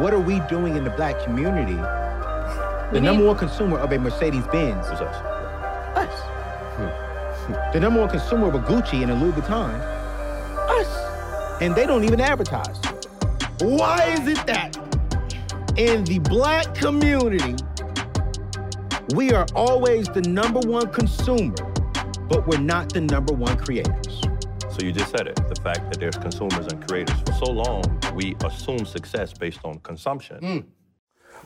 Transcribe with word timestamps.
what 0.00 0.12
are 0.14 0.20
we 0.20 0.40
doing 0.48 0.76
in 0.76 0.84
the 0.84 0.90
black 0.90 1.22
community? 1.24 1.78
The 2.92 3.00
number 3.00 3.24
one 3.26 3.36
consumer 3.36 3.78
of 3.78 3.90
a 3.90 3.98
Mercedes 3.98 4.46
Benz 4.52 4.86
It's 4.86 5.00
us. 5.00 5.16
us. 5.96 7.72
The 7.72 7.80
number 7.80 8.00
one 8.00 8.08
consumer 8.08 8.46
of 8.46 8.54
a 8.54 8.60
Gucci 8.60 9.02
and 9.02 9.10
a 9.10 9.14
Louis 9.14 9.32
Vuitton, 9.32 9.74
us. 10.68 11.60
And 11.60 11.74
they 11.74 11.84
don't 11.86 12.04
even 12.04 12.20
advertise. 12.20 12.78
Why 13.60 14.14
is 14.18 14.28
it 14.28 14.46
that 14.46 14.76
in 15.76 16.04
the 16.04 16.20
black 16.20 16.74
community, 16.74 17.56
we 19.14 19.32
are 19.32 19.46
always 19.54 20.06
the 20.08 20.22
number 20.22 20.60
one 20.60 20.92
consumer, 20.92 21.54
but 22.28 22.46
we're 22.46 22.58
not 22.58 22.92
the 22.92 23.00
number 23.00 23.32
one 23.32 23.56
creators? 23.56 24.05
So 24.78 24.84
you 24.84 24.92
just 24.92 25.10
said 25.10 25.26
it. 25.26 25.36
The 25.48 25.58
fact 25.62 25.90
that 25.90 25.98
there's 25.98 26.18
consumers 26.18 26.66
and 26.66 26.86
creators. 26.86 27.18
For 27.20 27.32
so 27.32 27.50
long, 27.50 27.82
we 28.14 28.36
assume 28.44 28.84
success 28.84 29.32
based 29.32 29.60
on 29.64 29.78
consumption. 29.78 30.38
Mm. 30.40 30.64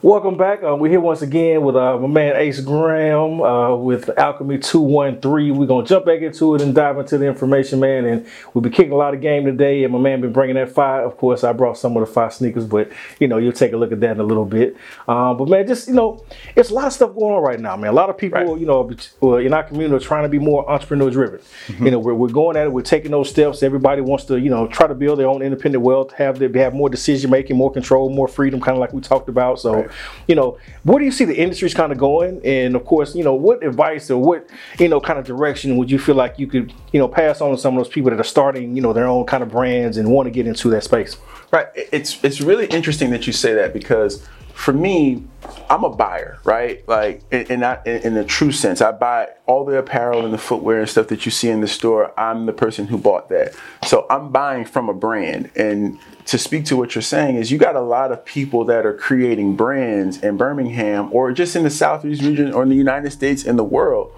Welcome 0.03 0.35
back. 0.35 0.63
Uh, 0.63 0.75
we're 0.75 0.89
here 0.89 0.99
once 0.99 1.21
again 1.21 1.61
with 1.61 1.75
uh, 1.75 1.95
my 1.99 2.07
man 2.07 2.35
Ace 2.35 2.59
Graham 2.59 3.39
uh, 3.39 3.75
with 3.75 4.09
Alchemy 4.17 4.57
213. 4.57 5.55
We're 5.55 5.67
going 5.67 5.85
to 5.85 5.89
jump 5.89 6.07
back 6.07 6.21
into 6.21 6.55
it 6.55 6.61
and 6.63 6.73
dive 6.73 6.97
into 6.97 7.19
the 7.19 7.27
information, 7.27 7.79
man. 7.79 8.05
And 8.05 8.25
we'll 8.51 8.63
be 8.63 8.71
kicking 8.71 8.93
a 8.93 8.95
lot 8.95 9.13
of 9.13 9.21
game 9.21 9.45
today. 9.45 9.83
And 9.83 9.93
my 9.93 9.99
man 9.99 10.19
been 10.19 10.33
bringing 10.33 10.55
that 10.55 10.71
fire. 10.71 11.03
Of 11.03 11.17
course, 11.17 11.43
I 11.43 11.53
brought 11.53 11.77
some 11.77 11.95
of 11.95 11.99
the 12.07 12.11
fire 12.11 12.31
sneakers, 12.31 12.65
but, 12.65 12.91
you 13.19 13.27
know, 13.27 13.37
you'll 13.37 13.51
take 13.51 13.73
a 13.73 13.77
look 13.77 13.91
at 13.91 13.99
that 13.99 14.13
in 14.13 14.19
a 14.19 14.23
little 14.23 14.43
bit. 14.43 14.75
Um, 15.07 15.37
but, 15.37 15.47
man, 15.47 15.67
just, 15.67 15.87
you 15.87 15.93
know, 15.93 16.25
it's 16.55 16.71
a 16.71 16.73
lot 16.73 16.87
of 16.87 16.93
stuff 16.93 17.13
going 17.13 17.35
on 17.35 17.43
right 17.43 17.59
now, 17.59 17.77
man. 17.77 17.91
A 17.91 17.93
lot 17.93 18.09
of 18.09 18.17
people, 18.17 18.39
Right. 18.39 18.59
you 18.59 18.65
know, 18.65 18.89
in 19.37 19.53
our 19.53 19.63
community 19.63 19.95
are 19.95 19.99
trying 19.99 20.23
to 20.23 20.29
be 20.29 20.39
more 20.39 20.67
entrepreneur 20.67 21.11
driven. 21.11 21.41
You 21.79 21.91
know, 21.91 21.99
we're, 21.99 22.15
we're 22.15 22.29
going 22.29 22.57
at 22.57 22.65
it. 22.65 22.71
We're 22.73 22.81
taking 22.81 23.11
those 23.11 23.29
steps. 23.29 23.61
Everybody 23.61 24.01
wants 24.01 24.25
to, 24.25 24.39
you 24.39 24.49
know, 24.49 24.65
try 24.65 24.87
to 24.87 24.95
build 24.95 25.19
their 25.19 25.27
own 25.27 25.43
independent 25.43 25.83
wealth, 25.83 26.11
have 26.13 26.39
their, 26.39 26.51
have 26.55 26.73
more 26.73 26.89
decision 26.89 27.29
making, 27.29 27.55
more 27.55 27.71
control, 27.71 28.09
more 28.09 28.27
freedom, 28.27 28.59
kind 28.59 28.75
of 28.75 28.79
like 28.79 28.93
we 28.93 29.01
talked 29.01 29.29
about. 29.29 29.59
So, 29.59 29.87
you 30.27 30.35
know, 30.35 30.57
where 30.83 30.99
do 30.99 31.05
you 31.05 31.11
see 31.11 31.25
the 31.25 31.37
industries 31.37 31.73
kind 31.73 31.91
of 31.91 31.97
going? 31.97 32.41
And 32.45 32.75
of 32.75 32.85
course, 32.85 33.15
you 33.15 33.23
know, 33.23 33.33
what 33.33 33.63
advice 33.63 34.09
or 34.09 34.21
what, 34.21 34.49
you 34.79 34.87
know, 34.87 34.99
kind 34.99 35.19
of 35.19 35.25
direction 35.25 35.77
would 35.77 35.89
you 35.89 35.99
feel 35.99 36.15
like 36.15 36.39
you 36.39 36.47
could, 36.47 36.73
you 36.91 36.99
know, 36.99 37.07
pass 37.07 37.41
on 37.41 37.51
to 37.51 37.57
some 37.57 37.77
of 37.77 37.83
those 37.83 37.93
people 37.93 38.11
that 38.11 38.19
are 38.19 38.23
starting, 38.23 38.75
you 38.75 38.81
know, 38.81 38.93
their 38.93 39.07
own 39.07 39.25
kind 39.25 39.43
of 39.43 39.49
brands 39.49 39.97
and 39.97 40.11
want 40.11 40.27
to 40.27 40.31
get 40.31 40.47
into 40.47 40.69
that 40.69 40.83
space? 40.83 41.17
Right. 41.51 41.67
It's 41.75 42.23
it's 42.23 42.41
really 42.41 42.65
interesting 42.67 43.09
that 43.11 43.27
you 43.27 43.33
say 43.33 43.53
that 43.53 43.73
because 43.73 44.27
for 44.61 44.73
me, 44.73 45.23
I'm 45.71 45.83
a 45.83 45.89
buyer, 45.89 46.37
right? 46.43 46.87
Like, 46.87 47.23
in, 47.31 47.47
in, 47.47 47.63
in, 47.85 48.13
the 48.13 48.23
true 48.23 48.51
sense, 48.51 48.79
I 48.79 48.91
buy 48.91 49.29
all 49.47 49.65
the 49.65 49.79
apparel 49.79 50.23
and 50.23 50.31
the 50.31 50.37
footwear 50.37 50.81
and 50.81 50.87
stuff 50.87 51.07
that 51.07 51.25
you 51.25 51.31
see 51.31 51.49
in 51.49 51.61
the 51.61 51.67
store. 51.67 52.13
I'm 52.17 52.45
the 52.45 52.53
person 52.53 52.85
who 52.85 52.99
bought 52.99 53.29
that. 53.29 53.55
So 53.87 54.05
I'm 54.11 54.31
buying 54.31 54.65
from 54.65 54.87
a 54.87 54.93
brand. 54.93 55.49
And 55.55 55.97
to 56.27 56.37
speak 56.37 56.65
to 56.65 56.77
what 56.77 56.93
you're 56.93 57.01
saying 57.01 57.37
is 57.37 57.51
you 57.51 57.57
got 57.57 57.75
a 57.75 57.81
lot 57.81 58.11
of 58.11 58.23
people 58.23 58.63
that 58.65 58.85
are 58.85 58.93
creating 58.93 59.55
brands 59.55 60.19
in 60.19 60.37
Birmingham 60.37 61.09
or 61.11 61.31
just 61.31 61.55
in 61.55 61.63
the 61.63 61.71
Southeast 61.71 62.21
region 62.21 62.53
or 62.53 62.61
in 62.61 62.69
the 62.69 62.75
United 62.75 63.09
States 63.09 63.43
and 63.43 63.57
the 63.57 63.63
world 63.63 64.13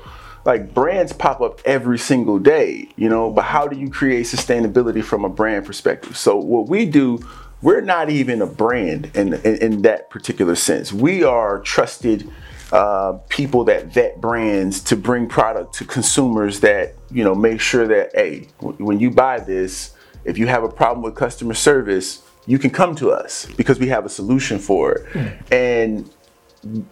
like 0.45 0.73
brands 0.73 1.13
pop 1.13 1.39
up 1.39 1.61
every 1.63 1.97
single 1.97 2.37
day, 2.37 2.89
you 2.97 3.07
know, 3.07 3.31
but 3.31 3.43
how 3.43 3.67
do 3.67 3.77
you 3.77 3.89
create 3.89 4.25
sustainability 4.25 5.03
from 5.03 5.23
a 5.23 5.29
brand 5.29 5.65
perspective? 5.65 6.17
So 6.17 6.35
what 6.35 6.67
we 6.67 6.85
do, 6.85 7.19
we're 7.63 7.81
not 7.81 8.09
even 8.09 8.41
a 8.41 8.45
brand 8.45 9.09
in 9.15 9.33
in, 9.33 9.55
in 9.57 9.81
that 9.83 10.09
particular 10.09 10.55
sense. 10.55 10.93
We 10.93 11.23
are 11.23 11.59
trusted 11.61 12.29
uh, 12.71 13.13
people 13.29 13.63
that 13.65 13.87
vet 13.87 14.19
brands 14.19 14.81
to 14.81 14.95
bring 14.95 15.27
product 15.27 15.75
to 15.75 15.85
consumers 15.85 16.59
that 16.59 16.93
you 17.11 17.23
know 17.23 17.33
make 17.33 17.61
sure 17.61 17.87
that 17.87 18.11
hey, 18.13 18.49
w- 18.59 18.85
when 18.85 18.99
you 18.99 19.09
buy 19.09 19.39
this, 19.39 19.93
if 20.25 20.37
you 20.37 20.47
have 20.47 20.63
a 20.63 20.69
problem 20.69 21.03
with 21.03 21.15
customer 21.15 21.53
service, 21.53 22.21
you 22.45 22.59
can 22.59 22.69
come 22.69 22.95
to 22.95 23.11
us 23.11 23.47
because 23.57 23.79
we 23.79 23.87
have 23.87 24.05
a 24.05 24.09
solution 24.09 24.59
for 24.59 24.93
it. 24.93 25.37
And 25.51 26.09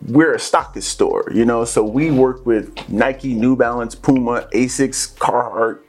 we're 0.07 0.33
a 0.33 0.37
stockist 0.37 0.83
store, 0.83 1.31
you 1.33 1.45
know, 1.45 1.63
so 1.63 1.81
we 1.83 2.11
work 2.11 2.45
with 2.45 2.89
Nike, 2.89 3.33
New 3.33 3.55
Balance, 3.55 3.95
Puma, 3.95 4.47
Asics, 4.53 5.15
Carhartt, 5.15 5.79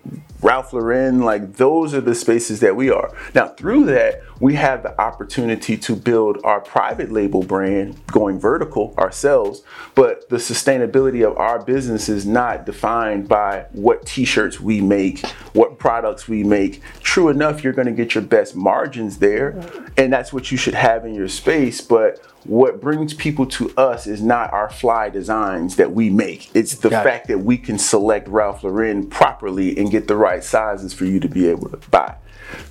Ralph 0.42 0.72
Lauren, 0.72 1.20
like 1.20 1.54
those 1.54 1.94
are 1.94 2.00
the 2.00 2.14
spaces 2.16 2.60
that 2.60 2.75
we 2.75 2.91
are. 2.91 3.14
Now, 3.34 3.48
through 3.48 3.84
that, 3.86 4.22
we 4.41 4.54
have 4.54 4.82
the 4.82 5.00
opportunity 5.00 5.76
to 5.76 5.94
build 5.94 6.38
our 6.42 6.60
private 6.60 7.12
label 7.12 7.44
brand 7.44 8.04
going 8.08 8.41
vertical 8.41 8.92
ourselves, 8.98 9.62
but 9.94 10.28
the 10.31 10.38
sustainability 10.38 11.25
of 11.25 11.38
our 11.38 11.62
business 11.62 12.08
is 12.08 12.26
not 12.26 12.66
defined 12.66 13.28
by 13.28 13.66
what 13.70 14.04
t-shirts 14.04 14.60
we 14.60 14.81
make, 14.81 15.25
what 15.52 15.78
products 15.78 16.26
we 16.26 16.42
make. 16.42 16.82
True 17.02 17.28
enough, 17.28 17.62
you're 17.62 17.72
going 17.72 17.86
to 17.86 17.92
get 17.92 18.16
your 18.16 18.25
best 18.25 18.56
margins 18.56 19.19
there, 19.19 19.50
and 19.97 20.12
that's 20.12 20.32
what 20.32 20.50
you 20.50 20.58
should 20.58 20.75
have 20.75 21.06
in 21.06 21.14
your 21.14 21.28
space, 21.28 21.81
but 21.81 22.20
what 22.44 22.81
brings 22.81 23.14
people 23.14 23.47
to 23.47 23.70
us 23.76 24.08
is 24.08 24.20
not 24.20 24.52
our 24.52 24.69
fly 24.69 25.08
designs 25.08 25.76
that 25.76 25.92
we 25.92 26.10
make. 26.10 26.50
It's 26.54 26.75
the 26.75 26.91
Got 26.91 27.06
it. 27.06 27.08
fact 27.08 27.28
that 27.28 27.38
we 27.38 27.56
can 27.56 27.78
select 27.78 28.26
Ralph 28.26 28.64
Lauren 28.64 29.08
properly 29.08 29.78
and 29.78 29.91
get 29.91 30.08
the 30.08 30.16
right 30.16 30.31
sizes 30.41 30.93
for 30.93 31.04
you 31.04 31.20
to 31.20 31.28
be 31.28 31.48
able 31.48 31.69
to 31.70 31.76
buy. 31.91 32.16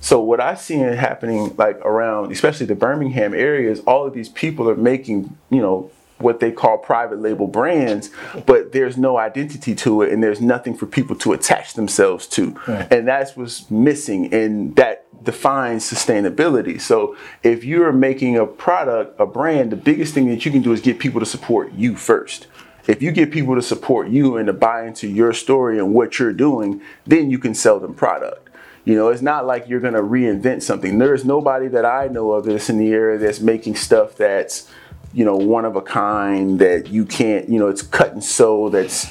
So 0.00 0.20
what 0.20 0.40
I 0.40 0.54
see 0.54 0.76
it 0.76 0.98
happening 0.98 1.54
like 1.56 1.76
around, 1.78 2.32
especially 2.32 2.66
the 2.66 2.74
Birmingham 2.74 3.34
area, 3.34 3.70
is 3.70 3.80
all 3.80 4.06
of 4.06 4.14
these 4.14 4.28
people 4.28 4.68
are 4.68 4.76
making, 4.76 5.36
you 5.50 5.60
know, 5.60 5.90
what 6.18 6.40
they 6.40 6.52
call 6.52 6.78
private 6.78 7.20
label 7.20 7.48
brands, 7.48 8.10
but 8.46 8.72
there's 8.72 8.96
no 8.96 9.16
identity 9.16 9.74
to 9.74 10.02
it 10.02 10.12
and 10.12 10.22
there's 10.22 10.40
nothing 10.40 10.74
for 10.76 10.86
people 10.86 11.16
to 11.16 11.32
attach 11.32 11.74
themselves 11.74 12.28
to. 12.28 12.56
And 12.90 13.08
that's 13.08 13.36
what's 13.36 13.70
missing 13.70 14.32
and 14.32 14.76
that 14.76 15.06
defines 15.24 15.90
sustainability. 15.90 16.80
So 16.80 17.16
if 17.42 17.64
you're 17.64 17.92
making 17.92 18.36
a 18.36 18.46
product, 18.46 19.20
a 19.20 19.26
brand, 19.26 19.72
the 19.72 19.76
biggest 19.76 20.14
thing 20.14 20.28
that 20.28 20.44
you 20.44 20.50
can 20.50 20.62
do 20.62 20.72
is 20.72 20.80
get 20.80 20.98
people 20.98 21.20
to 21.20 21.26
support 21.26 21.72
you 21.72 21.96
first. 21.96 22.46
If 22.86 23.00
you 23.02 23.12
get 23.12 23.30
people 23.30 23.54
to 23.54 23.62
support 23.62 24.08
you 24.08 24.36
and 24.36 24.46
to 24.46 24.52
buy 24.52 24.86
into 24.86 25.08
your 25.08 25.32
story 25.32 25.78
and 25.78 25.94
what 25.94 26.18
you're 26.18 26.32
doing, 26.32 26.80
then 27.06 27.30
you 27.30 27.38
can 27.38 27.54
sell 27.54 27.78
them 27.78 27.94
product. 27.94 28.48
You 28.84 28.96
know, 28.96 29.10
it's 29.10 29.22
not 29.22 29.46
like 29.46 29.68
you're 29.68 29.80
going 29.80 29.94
to 29.94 30.02
reinvent 30.02 30.62
something. 30.62 30.98
There's 30.98 31.24
nobody 31.24 31.68
that 31.68 31.84
I 31.84 32.08
know 32.08 32.32
of 32.32 32.44
that's 32.44 32.68
in 32.68 32.78
the 32.78 32.90
area 32.90 33.18
that's 33.18 33.38
making 33.38 33.76
stuff 33.76 34.16
that's, 34.16 34.68
you 35.14 35.24
know, 35.24 35.36
one 35.36 35.64
of 35.64 35.76
a 35.76 35.82
kind 35.82 36.58
that 36.58 36.88
you 36.88 37.04
can't, 37.04 37.48
you 37.48 37.60
know, 37.60 37.68
it's 37.68 37.82
cut 37.82 38.12
and 38.12 38.24
sew 38.24 38.68
that's 38.68 39.08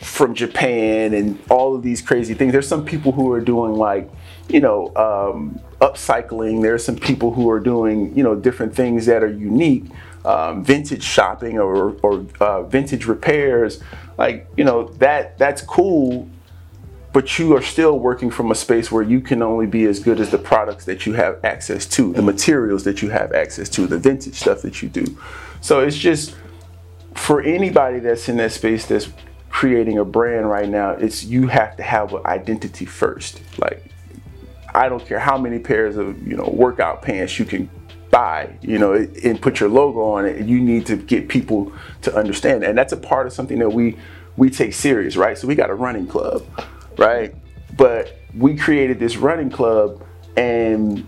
from 0.00 0.34
Japan 0.34 1.12
and 1.12 1.38
all 1.50 1.76
of 1.76 1.82
these 1.82 2.00
crazy 2.00 2.32
things. 2.32 2.52
There's 2.52 2.66
some 2.66 2.86
people 2.86 3.12
who 3.12 3.30
are 3.32 3.40
doing 3.40 3.74
like, 3.74 4.10
you 4.48 4.60
know, 4.60 4.86
um, 4.96 5.60
upcycling. 5.82 6.62
There's 6.62 6.82
some 6.82 6.96
people 6.96 7.34
who 7.34 7.50
are 7.50 7.60
doing, 7.60 8.16
you 8.16 8.22
know, 8.22 8.34
different 8.34 8.74
things 8.74 9.04
that 9.06 9.22
are 9.22 9.30
unique, 9.30 9.84
um, 10.24 10.64
vintage 10.64 11.02
shopping 11.02 11.58
or, 11.58 11.92
or 12.02 12.26
uh, 12.40 12.62
vintage 12.62 13.06
repairs. 13.06 13.82
Like, 14.18 14.48
you 14.56 14.64
know, 14.64 14.88
that 14.98 15.38
that's 15.38 15.62
cool 15.62 16.28
but 17.12 17.38
you 17.38 17.56
are 17.56 17.62
still 17.62 17.98
working 17.98 18.30
from 18.30 18.50
a 18.50 18.54
space 18.54 18.90
where 18.92 19.02
you 19.02 19.20
can 19.20 19.42
only 19.42 19.66
be 19.66 19.84
as 19.84 19.98
good 19.98 20.20
as 20.20 20.30
the 20.30 20.38
products 20.38 20.84
that 20.84 21.06
you 21.06 21.14
have 21.14 21.44
access 21.44 21.84
to, 21.86 22.12
the 22.12 22.22
materials 22.22 22.84
that 22.84 23.02
you 23.02 23.10
have 23.10 23.32
access 23.32 23.68
to, 23.70 23.86
the 23.86 23.98
vintage 23.98 24.34
stuff 24.34 24.62
that 24.62 24.80
you 24.80 24.88
do. 24.88 25.18
So 25.60 25.80
it's 25.80 25.96
just 25.96 26.36
for 27.14 27.42
anybody 27.42 27.98
that's 27.98 28.28
in 28.28 28.36
that 28.36 28.52
space 28.52 28.86
that's 28.86 29.08
creating 29.48 29.98
a 29.98 30.04
brand 30.04 30.48
right 30.48 30.68
now, 30.68 30.90
it's 30.90 31.24
you 31.24 31.48
have 31.48 31.76
to 31.76 31.82
have 31.82 32.14
an 32.14 32.24
identity 32.26 32.84
first. 32.84 33.42
Like 33.58 33.84
I 34.72 34.88
don't 34.88 35.04
care 35.04 35.18
how 35.18 35.36
many 35.36 35.58
pairs 35.58 35.96
of, 35.96 36.26
you 36.26 36.36
know, 36.36 36.48
workout 36.52 37.02
pants 37.02 37.40
you 37.40 37.44
can 37.44 37.68
buy, 38.10 38.58
you 38.60 38.78
know, 38.78 38.94
and 38.94 39.40
put 39.40 39.60
your 39.60 39.68
logo 39.68 40.02
on 40.02 40.26
it. 40.26 40.46
You 40.46 40.60
need 40.60 40.86
to 40.86 40.96
get 40.96 41.28
people 41.28 41.72
to 42.02 42.14
understand. 42.14 42.64
And 42.64 42.76
that's 42.76 42.92
a 42.92 42.96
part 42.96 43.26
of 43.26 43.32
something 43.32 43.58
that 43.58 43.70
we 43.70 43.96
we 44.36 44.50
take 44.50 44.72
serious, 44.72 45.16
right? 45.16 45.36
So 45.36 45.46
we 45.46 45.54
got 45.54 45.70
a 45.70 45.74
running 45.74 46.06
club, 46.06 46.44
right? 46.96 47.34
But 47.76 48.16
we 48.36 48.56
created 48.56 48.98
this 48.98 49.16
running 49.16 49.50
club 49.50 50.04
and 50.36 51.06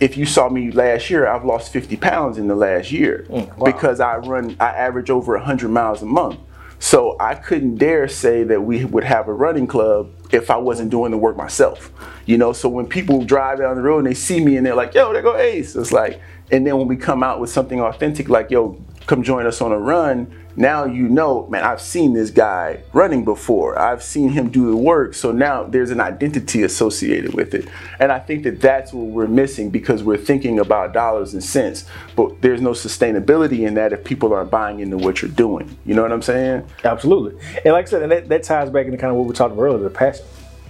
if 0.00 0.16
you 0.16 0.26
saw 0.26 0.48
me 0.48 0.72
last 0.72 1.10
year, 1.10 1.28
I've 1.28 1.44
lost 1.44 1.72
50 1.72 1.96
pounds 1.96 2.36
in 2.36 2.48
the 2.48 2.56
last 2.56 2.90
year 2.90 3.24
mm, 3.28 3.64
because 3.64 4.00
I 4.00 4.16
run, 4.16 4.56
I 4.58 4.70
average 4.70 5.10
over 5.10 5.36
100 5.36 5.68
miles 5.68 6.02
a 6.02 6.06
month. 6.06 6.40
So 6.80 7.16
I 7.20 7.36
couldn't 7.36 7.76
dare 7.76 8.08
say 8.08 8.42
that 8.42 8.62
we 8.62 8.84
would 8.84 9.04
have 9.04 9.28
a 9.28 9.32
running 9.32 9.68
club 9.68 10.10
if 10.32 10.50
I 10.50 10.56
wasn't 10.56 10.90
doing 10.90 11.10
the 11.10 11.18
work 11.18 11.36
myself. 11.36 11.92
You 12.26 12.38
know, 12.38 12.52
so 12.52 12.68
when 12.68 12.86
people 12.86 13.24
drive 13.24 13.58
down 13.58 13.76
the 13.76 13.82
road 13.82 13.98
and 13.98 14.06
they 14.06 14.14
see 14.14 14.42
me 14.42 14.56
and 14.56 14.66
they're 14.66 14.74
like, 14.74 14.94
yo, 14.94 15.12
there 15.12 15.22
go 15.22 15.36
Ace. 15.36 15.76
It's 15.76 15.92
like, 15.92 16.20
and 16.50 16.66
then 16.66 16.76
when 16.78 16.88
we 16.88 16.96
come 16.96 17.22
out 17.22 17.40
with 17.40 17.50
something 17.50 17.80
authentic, 17.80 18.28
like, 18.28 18.50
yo, 18.50 18.80
come 19.06 19.22
join 19.22 19.46
us 19.46 19.60
on 19.60 19.72
a 19.72 19.78
run, 19.78 20.41
now 20.56 20.84
you 20.84 21.08
know, 21.08 21.46
man, 21.48 21.64
I've 21.64 21.80
seen 21.80 22.12
this 22.12 22.30
guy 22.30 22.82
running 22.92 23.24
before. 23.24 23.78
I've 23.78 24.02
seen 24.02 24.30
him 24.30 24.50
do 24.50 24.70
the 24.70 24.76
work. 24.76 25.14
So 25.14 25.32
now 25.32 25.64
there's 25.64 25.90
an 25.90 26.00
identity 26.00 26.62
associated 26.62 27.34
with 27.34 27.54
it. 27.54 27.68
And 27.98 28.12
I 28.12 28.18
think 28.18 28.42
that 28.44 28.60
that's 28.60 28.92
what 28.92 29.06
we're 29.06 29.26
missing 29.26 29.70
because 29.70 30.02
we're 30.02 30.16
thinking 30.18 30.58
about 30.58 30.92
dollars 30.92 31.32
and 31.32 31.42
cents, 31.42 31.84
but 32.16 32.40
there's 32.42 32.60
no 32.60 32.70
sustainability 32.70 33.66
in 33.66 33.74
that 33.74 33.92
if 33.92 34.04
people 34.04 34.32
aren't 34.34 34.50
buying 34.50 34.80
into 34.80 34.96
what 34.98 35.22
you're 35.22 35.30
doing. 35.30 35.76
You 35.86 35.94
know 35.94 36.02
what 36.02 36.12
I'm 36.12 36.22
saying? 36.22 36.66
Absolutely. 36.84 37.40
And 37.64 37.72
like 37.72 37.86
I 37.86 37.90
said, 37.90 38.02
and 38.02 38.12
that, 38.12 38.28
that 38.28 38.42
ties 38.42 38.70
back 38.70 38.86
into 38.86 38.98
kind 38.98 39.10
of 39.10 39.16
what 39.16 39.26
we 39.26 39.34
talked 39.34 39.52
about 39.52 39.62
earlier, 39.62 39.82
the 39.82 39.90
passion. 39.90 40.24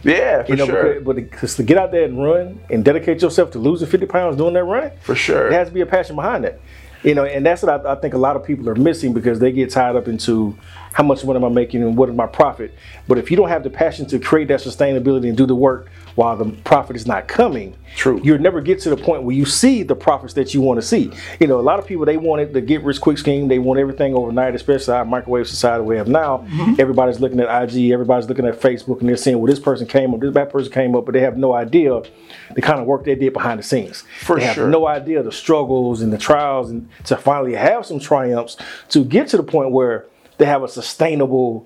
Yeah, 0.04 0.42
for 0.42 0.50
You 0.50 0.56
know, 0.56 0.66
sure. 0.66 1.00
but 1.00 1.14
because 1.16 1.54
to 1.56 1.62
get 1.62 1.78
out 1.78 1.92
there 1.92 2.04
and 2.04 2.20
run 2.22 2.60
and 2.70 2.84
dedicate 2.84 3.22
yourself 3.22 3.52
to 3.52 3.58
losing 3.60 3.86
50 3.88 4.06
pounds 4.06 4.36
doing 4.36 4.52
that 4.54 4.64
running, 4.64 4.90
For 5.00 5.14
sure. 5.14 5.48
there 5.48 5.58
has 5.60 5.68
to 5.68 5.74
be 5.74 5.80
a 5.80 5.86
passion 5.86 6.16
behind 6.16 6.42
that. 6.44 6.60
You 7.02 7.14
know, 7.14 7.24
and 7.24 7.44
that's 7.44 7.62
what 7.62 7.86
I, 7.86 7.92
I 7.92 7.94
think 7.96 8.14
a 8.14 8.18
lot 8.18 8.36
of 8.36 8.44
people 8.44 8.68
are 8.68 8.74
missing 8.74 9.12
because 9.12 9.40
they 9.40 9.50
get 9.52 9.70
tied 9.70 9.96
up 9.96 10.06
into 10.06 10.56
how 10.92 11.02
much 11.02 11.24
money 11.24 11.38
am 11.38 11.44
I 11.44 11.48
making 11.48 11.82
and 11.82 11.96
what 11.96 12.08
is 12.08 12.14
my 12.14 12.26
profit. 12.26 12.74
But 13.08 13.18
if 13.18 13.30
you 13.30 13.36
don't 13.36 13.48
have 13.48 13.62
the 13.62 13.70
passion 13.70 14.06
to 14.06 14.18
create 14.18 14.48
that 14.48 14.60
sustainability 14.60 15.28
and 15.28 15.36
do 15.36 15.46
the 15.46 15.54
work 15.54 15.88
while 16.14 16.36
the 16.36 16.44
profit 16.64 16.96
is 16.96 17.06
not 17.06 17.26
coming, 17.26 17.74
True. 17.96 18.20
you'll 18.22 18.38
never 18.38 18.60
get 18.60 18.80
to 18.80 18.90
the 18.90 18.96
point 18.96 19.22
where 19.22 19.34
you 19.34 19.46
see 19.46 19.82
the 19.82 19.96
profits 19.96 20.34
that 20.34 20.52
you 20.52 20.60
want 20.60 20.80
to 20.80 20.86
see. 20.86 21.10
You 21.40 21.46
know, 21.46 21.58
a 21.58 21.62
lot 21.62 21.78
of 21.78 21.86
people 21.86 22.04
they 22.04 22.18
wanted 22.18 22.52
the 22.52 22.60
get 22.60 22.82
rich 22.82 23.00
quick 23.00 23.18
scheme. 23.18 23.48
They 23.48 23.58
want 23.58 23.80
everything 23.80 24.14
overnight, 24.14 24.54
especially 24.54 24.94
our 24.94 25.04
microwave 25.04 25.48
society 25.48 25.84
we 25.84 25.96
have 25.96 26.08
now. 26.08 26.38
Mm-hmm. 26.38 26.80
Everybody's 26.80 27.20
looking 27.20 27.40
at 27.40 27.62
IG, 27.62 27.90
everybody's 27.90 28.28
looking 28.28 28.46
at 28.46 28.60
Facebook, 28.60 29.00
and 29.00 29.08
they're 29.08 29.16
saying, 29.16 29.38
"Well, 29.38 29.46
this 29.46 29.60
person 29.60 29.86
came 29.86 30.12
up, 30.12 30.20
this 30.20 30.32
bad 30.32 30.50
person 30.50 30.72
came 30.72 30.94
up," 30.94 31.06
but 31.06 31.12
they 31.12 31.20
have 31.20 31.36
no 31.38 31.54
idea 31.54 32.02
the 32.54 32.62
kind 32.62 32.80
of 32.80 32.86
work 32.86 33.04
they 33.04 33.14
did 33.14 33.32
behind 33.32 33.58
the 33.58 33.62
scenes. 33.62 34.04
For 34.20 34.36
they 34.36 34.44
have 34.44 34.54
sure. 34.54 34.68
no 34.68 34.86
idea 34.86 35.22
the 35.22 35.32
struggles 35.32 36.02
and 36.02 36.12
the 36.12 36.18
trials, 36.18 36.70
and 36.70 36.88
to 37.04 37.16
finally 37.16 37.54
have 37.54 37.86
some 37.86 37.98
triumphs 37.98 38.56
to 38.90 39.04
get 39.04 39.28
to 39.28 39.36
the 39.38 39.42
point 39.42 39.70
where 39.70 40.06
they 40.42 40.46
have 40.46 40.64
a 40.64 40.68
sustainable 40.68 41.64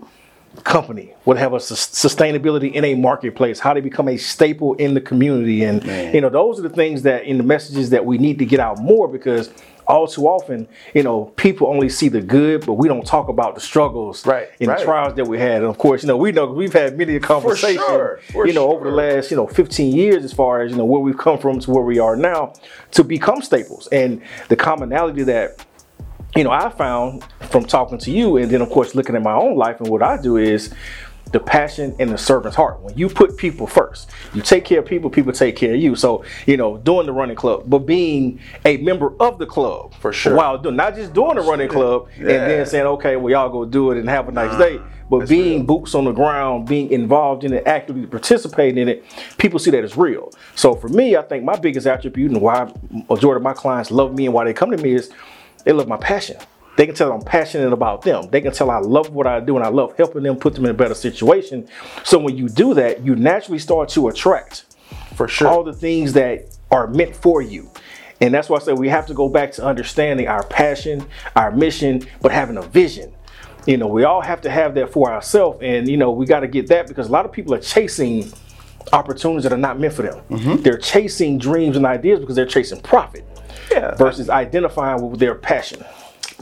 company 0.65 1.15
would 1.25 1.39
have 1.39 1.55
a 1.55 1.61
sus- 1.61 1.89
sustainability 1.89 2.73
in 2.75 2.85
a 2.85 2.95
marketplace 2.95 3.59
how 3.59 3.73
they 3.73 3.81
become 3.81 4.07
a 4.07 4.19
staple 4.19 4.75
in 4.75 4.93
the 4.93 5.01
community. 5.01 5.65
And 5.65 5.83
you 6.15 6.21
know 6.21 6.29
those 6.29 6.59
are 6.59 6.63
the 6.63 6.69
things 6.69 7.01
that 7.03 7.25
in 7.25 7.39
the 7.39 7.43
messages 7.43 7.89
that 7.91 8.05
we 8.05 8.19
need 8.19 8.39
to 8.39 8.45
get 8.45 8.61
out 8.61 8.79
more 8.79 9.09
because 9.09 9.51
all 9.87 10.07
too 10.09 10.27
often 10.27 10.67
you 10.95 11.03
know 11.03 11.27
people 11.37 11.69
only 11.69 11.89
see 11.89 12.09
the 12.09 12.21
good 12.21 12.67
but 12.67 12.75
we 12.75 12.89
don't 12.89 13.07
talk 13.07 13.29
about 13.29 13.55
the 13.55 13.61
struggles 13.61 14.27
Right, 14.27 14.49
and 14.61 14.69
right. 14.69 14.79
the 14.79 14.85
trials 14.85 15.15
that 15.15 15.27
we 15.27 15.39
had. 15.39 15.57
And 15.63 15.67
of 15.67 15.79
course 15.79 16.03
you 16.03 16.09
know 16.09 16.17
we 16.19 16.33
know 16.33 16.47
we've 16.47 16.73
had 16.73 16.99
many 16.99 17.19
conversations 17.21 17.87
sure, 17.87 18.21
for 18.33 18.47
you 18.47 18.53
know 18.53 18.71
over 18.73 18.91
the 18.91 18.97
last 18.97 19.31
you 19.31 19.37
know 19.39 19.47
15 19.47 19.95
years 19.97 20.23
as 20.25 20.33
far 20.35 20.61
as 20.63 20.71
you 20.73 20.77
know 20.77 20.85
where 20.85 21.01
we've 21.01 21.17
come 21.17 21.39
from 21.39 21.61
to 21.61 21.71
where 21.71 21.85
we 21.85 21.99
are 21.99 22.17
now 22.17 22.53
to 22.93 23.05
become 23.05 23.41
staples. 23.43 23.87
And 23.89 24.21
the 24.49 24.57
commonality 24.57 25.23
that 25.25 25.65
you 26.37 26.45
know, 26.45 26.51
I 26.51 26.69
found 26.71 27.25
from 27.51 27.65
talking 27.65 27.99
to 27.99 28.11
you 28.11 28.37
and 28.37 28.51
then 28.51 28.61
of 28.63 28.71
course 28.71 28.95
looking 28.95 29.17
at 29.17 29.23
my 29.23 29.35
own 29.35 29.57
life 29.57 29.81
and 29.81 29.89
what 29.89 30.03
I 30.03 30.21
do 30.21 30.37
is 30.37 30.73
the 31.33 31.41
passion 31.41 31.95
and 31.99 32.11
the 32.11 32.19
servant's 32.19 32.57
heart. 32.57 32.81
When 32.83 32.97
you 32.97 33.09
put 33.09 33.37
people 33.37 33.67
first, 33.67 34.11
you 34.33 34.43
take 34.43 34.65
care 34.65 34.79
of 34.79 34.87
people, 34.87 35.11
people 35.11 35.33
take 35.33 35.57
care 35.57 35.75
of 35.75 35.81
you. 35.81 35.97
So, 35.97 36.25
you 36.47 36.57
know, 36.57 36.77
doing 36.79 37.07
the 37.07 37.13
running 37.13 37.37
club, 37.37 37.65
but 37.67 37.81
being 37.81 38.41
a 38.65 38.77
member 38.79 39.13
of 39.21 39.39
the 39.39 39.47
club 39.47 39.95
For 40.01 40.13
sure. 40.13 40.37
While 40.37 40.59
doing 40.59 40.77
not 40.77 40.95
just 40.95 41.13
doing 41.13 41.37
the 41.37 41.43
running 41.43 41.69
club 41.69 42.09
and 42.17 42.29
then 42.29 42.67
saying, 42.67 42.87
okay, 42.87 43.17
well 43.17 43.31
y'all 43.31 43.49
go 43.49 43.65
do 43.65 43.91
it 43.91 43.99
and 43.99 44.09
have 44.09 44.29
a 44.29 44.33
nice 44.33 44.57
day. 44.59 44.81
But 45.09 45.29
being 45.29 45.67
boots 45.67 45.95
on 45.95 46.05
the 46.05 46.13
ground, 46.13 46.67
being 46.67 46.91
involved 46.91 47.45
in 47.45 47.53
it, 47.53 47.67
actively 47.67 48.07
participating 48.07 48.79
in 48.79 48.89
it, 48.89 49.05
people 49.39 49.59
see 49.61 49.71
that 49.71 49.85
as 49.85 49.97
real. 49.97 50.33
So 50.57 50.75
for 50.75 50.89
me, 50.89 51.17
I 51.17 51.23
think 51.23 51.45
my 51.45 51.57
biggest 51.57 51.87
attribute 51.87 52.33
and 52.33 52.41
why 52.41 52.73
majority 53.09 53.39
of 53.39 53.43
my 53.43 53.53
clients 53.53 53.91
love 53.91 54.15
me 54.15 54.27
and 54.27 54.35
why 54.35 54.45
they 54.45 54.53
come 54.53 54.71
to 54.73 54.77
me 54.77 54.95
is 54.95 55.13
they 55.67 55.73
love 55.73 55.89
my 55.89 55.97
passion. 55.97 56.37
They 56.77 56.87
can 56.87 56.95
tell 56.95 57.11
I'm 57.11 57.23
passionate 57.23 57.73
about 57.73 58.03
them. 58.03 58.29
They 58.31 58.41
can 58.41 58.53
tell 58.53 58.71
I 58.71 58.79
love 58.79 59.11
what 59.11 59.27
I 59.27 59.41
do 59.41 59.57
and 59.57 59.65
I 59.65 59.69
love 59.69 59.97
helping 59.97 60.23
them 60.23 60.37
put 60.37 60.55
them 60.55 60.65
in 60.65 60.71
a 60.71 60.75
better 60.75 60.95
situation. 60.95 61.69
So 62.05 62.19
when 62.19 62.37
you 62.37 62.49
do 62.49 62.73
that, 62.75 63.05
you 63.05 63.17
naturally 63.17 63.59
start 63.59 63.89
to 63.91 64.07
attract 64.07 64.65
For 65.17 65.27
sure. 65.27 65.49
all 65.49 65.65
the 65.65 65.73
things 65.73 66.13
that 66.13 66.57
are 66.71 66.87
meant 66.87 67.17
for 67.17 67.43
you. 67.43 67.69
And 68.21 68.33
that's 68.33 68.49
why 68.49 68.59
I 68.59 68.61
say 68.61 68.73
we 68.75 68.89
have 68.89 69.07
to 69.07 69.15
go 69.15 69.29
back 69.29 69.51
to 69.53 69.65
understanding 69.65 70.29
our 70.29 70.45
passion, 70.45 71.05
our 71.35 71.51
mission, 71.51 72.07
but 72.21 72.31
having 72.31 72.59
a 72.59 72.63
vision. 72.63 73.13
You 73.67 73.79
know, 73.79 73.89
we 73.89 74.05
all 74.05 74.21
have 74.21 74.41
to 74.43 74.51
have 74.51 74.77
that 74.77 74.93
for 74.93 75.11
ourselves. 75.11 75.59
And, 75.63 75.89
you 75.89 75.97
know, 75.97 76.13
we 76.13 76.27
got 76.27 76.41
to 76.41 76.49
get 76.49 76.69
that 76.69 76.87
because 76.87 77.09
a 77.09 77.13
lot 77.13 77.25
of 77.25 77.33
people 77.33 77.55
are 77.55 77.61
chasing 77.61 78.33
opportunities 78.93 79.43
that 79.43 79.53
are 79.53 79.59
not 79.59 79.81
meant 79.81 79.95
for 79.95 80.03
them. 80.03 80.23
Mm-hmm. 80.31 80.63
They're 80.63 80.79
chasing 80.79 81.39
dreams 81.39 81.77
and 81.77 81.85
ideas 81.85 82.21
because 82.21 82.37
they're 82.37 82.47
chasing 82.47 82.81
profit 82.81 83.26
Yeah. 83.77 83.95
versus 83.95 84.31
identifying 84.31 85.11
with 85.11 85.21
their 85.21 85.35
passion. 85.35 85.85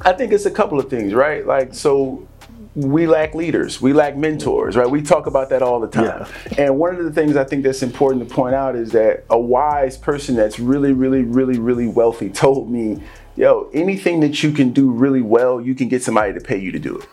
I 0.04 0.12
think 0.12 0.32
it's 0.32 0.46
a 0.46 0.50
couple 0.50 0.78
of 0.78 0.88
things, 0.88 1.14
right? 1.14 1.46
Like, 1.46 1.74
so 1.74 2.26
we 2.74 3.06
lack 3.06 3.34
leaders, 3.34 3.80
we 3.80 3.92
lack 3.92 4.16
mentors, 4.16 4.76
right? 4.76 4.88
We 4.88 5.02
talk 5.02 5.26
about 5.26 5.50
that 5.50 5.62
all 5.62 5.78
the 5.80 5.88
time. 5.88 6.26
And 6.58 6.78
one 6.78 6.96
of 6.96 7.04
the 7.04 7.12
things 7.12 7.36
I 7.36 7.44
think 7.44 7.62
that's 7.62 7.82
important 7.82 8.28
to 8.28 8.34
point 8.34 8.54
out 8.54 8.74
is 8.74 8.90
that 8.92 9.24
a 9.30 9.38
wise 9.38 9.96
person 9.96 10.34
that's 10.34 10.58
really, 10.58 10.92
really, 10.92 11.22
really, 11.22 11.58
really 11.58 11.86
wealthy 11.86 12.30
told 12.30 12.70
me, 12.70 13.00
yo, 13.36 13.70
anything 13.72 14.20
that 14.20 14.42
you 14.42 14.50
can 14.50 14.72
do 14.72 14.90
really 14.90 15.22
well, 15.22 15.60
you 15.60 15.74
can 15.74 15.88
get 15.88 16.02
somebody 16.02 16.32
to 16.32 16.40
pay 16.40 16.58
you 16.58 16.72
to 16.72 16.78
do 16.78 16.98
it. 16.98 17.08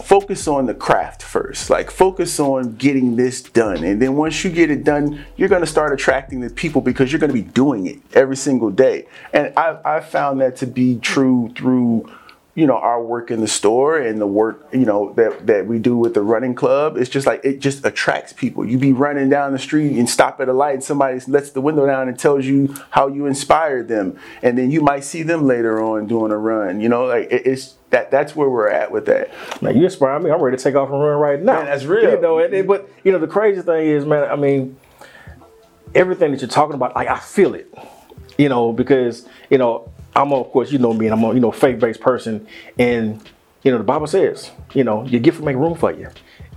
Focus 0.00 0.48
on 0.48 0.66
the 0.66 0.74
craft 0.74 1.22
first. 1.22 1.68
Like 1.68 1.90
focus 1.90 2.40
on 2.40 2.76
getting 2.76 3.16
this 3.16 3.42
done. 3.42 3.84
And 3.84 4.00
then 4.00 4.16
once 4.16 4.42
you 4.42 4.50
get 4.50 4.70
it 4.70 4.84
done, 4.84 5.24
you're 5.36 5.50
gonna 5.50 5.66
start 5.66 5.92
attracting 5.92 6.40
the 6.40 6.48
people 6.48 6.80
because 6.80 7.12
you're 7.12 7.20
gonna 7.20 7.32
be 7.32 7.42
doing 7.42 7.86
it 7.86 7.98
every 8.14 8.36
single 8.36 8.70
day. 8.70 9.06
And 9.34 9.52
I 9.56 9.78
I 9.84 10.00
found 10.00 10.40
that 10.40 10.56
to 10.56 10.66
be 10.66 10.98
true 10.98 11.52
through 11.54 12.10
you 12.54 12.66
know 12.66 12.76
our 12.76 13.02
work 13.02 13.30
in 13.30 13.40
the 13.40 13.48
store 13.48 13.98
and 13.98 14.20
the 14.20 14.26
work 14.26 14.66
you 14.72 14.84
know 14.84 15.12
that 15.14 15.46
that 15.46 15.66
we 15.66 15.78
do 15.78 15.96
with 15.96 16.14
the 16.14 16.20
running 16.20 16.54
club 16.54 16.96
it's 16.96 17.08
just 17.08 17.26
like 17.26 17.40
it 17.44 17.60
just 17.60 17.84
attracts 17.86 18.32
people 18.32 18.64
you 18.64 18.76
be 18.76 18.92
running 18.92 19.28
down 19.30 19.52
the 19.52 19.58
street 19.58 19.96
and 19.98 20.08
stop 20.08 20.40
at 20.40 20.48
a 20.48 20.52
light 20.52 20.74
and 20.74 20.84
somebody 20.84 21.18
lets 21.28 21.50
the 21.50 21.60
window 21.60 21.86
down 21.86 22.08
and 22.08 22.18
tells 22.18 22.44
you 22.44 22.74
how 22.90 23.08
you 23.08 23.26
inspired 23.26 23.88
them 23.88 24.18
and 24.42 24.58
then 24.58 24.70
you 24.70 24.80
might 24.80 25.02
see 25.02 25.22
them 25.22 25.46
later 25.46 25.82
on 25.82 26.06
doing 26.06 26.30
a 26.30 26.36
run 26.36 26.80
you 26.80 26.88
know 26.88 27.06
like 27.06 27.30
it, 27.30 27.46
it's 27.46 27.74
that 27.88 28.10
that's 28.10 28.34
where 28.36 28.48
we're 28.48 28.68
at 28.68 28.90
with 28.90 29.06
that 29.06 29.30
Man, 29.62 29.76
you 29.76 29.84
inspire 29.84 30.18
me. 30.18 30.30
I'm 30.30 30.40
ready 30.40 30.56
to 30.56 30.62
take 30.62 30.74
off 30.74 30.90
and 30.90 31.00
run 31.00 31.18
right 31.18 31.40
now. 31.40 31.58
Man, 31.58 31.66
that's 31.66 31.84
real. 31.84 32.10
You 32.10 32.20
know, 32.20 32.62
but 32.64 32.90
you 33.04 33.12
know, 33.12 33.18
the 33.18 33.28
crazy 33.28 33.62
thing 33.62 33.86
is, 33.86 34.04
man. 34.04 34.28
I 34.28 34.34
mean, 34.34 34.76
everything 35.94 36.32
that 36.32 36.40
you're 36.40 36.50
talking 36.50 36.74
about, 36.74 36.96
like 36.96 37.08
I 37.08 37.18
feel 37.18 37.54
it. 37.54 37.72
You 38.38 38.48
know, 38.48 38.72
because 38.72 39.28
you 39.50 39.58
know, 39.58 39.91
I'm 40.14 40.32
of 40.32 40.50
course, 40.50 40.70
you 40.70 40.78
know 40.78 40.92
me, 40.92 41.06
and 41.06 41.14
I'm 41.14 41.24
a 41.24 41.34
you 41.34 41.40
know 41.40 41.52
faith-based 41.52 42.00
person, 42.00 42.46
and 42.78 43.20
you 43.62 43.70
know, 43.70 43.78
the 43.78 43.84
Bible 43.84 44.06
says, 44.06 44.50
you 44.74 44.84
know, 44.84 45.04
your 45.06 45.20
gift 45.20 45.38
will 45.38 45.46
make 45.46 45.56
room 45.56 45.76
for 45.76 45.92
you. 45.92 46.08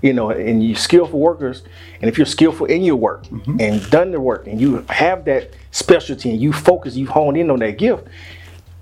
You 0.02 0.14
know, 0.14 0.30
and 0.30 0.64
you 0.64 0.76
skillful 0.76 1.20
workers, 1.20 1.64
and 2.02 2.10
if 2.10 2.18
you're 2.18 2.26
skillful 2.26 2.66
in 2.68 2.84
your 2.84 2.96
work 2.96 3.24
mm-hmm. 3.24 3.60
and 3.60 3.90
done 3.90 4.12
the 4.12 4.20
work, 4.20 4.46
and 4.46 4.60
you 4.60 4.86
have 4.90 5.26
that 5.26 5.52
specialty, 5.72 6.32
and 6.32 6.40
you 6.40 6.52
focus, 6.52 6.96
you 6.96 7.08
hone 7.08 7.36
in 7.36 7.50
on 7.50 7.60
that 7.60 7.78
gift, 7.78 8.08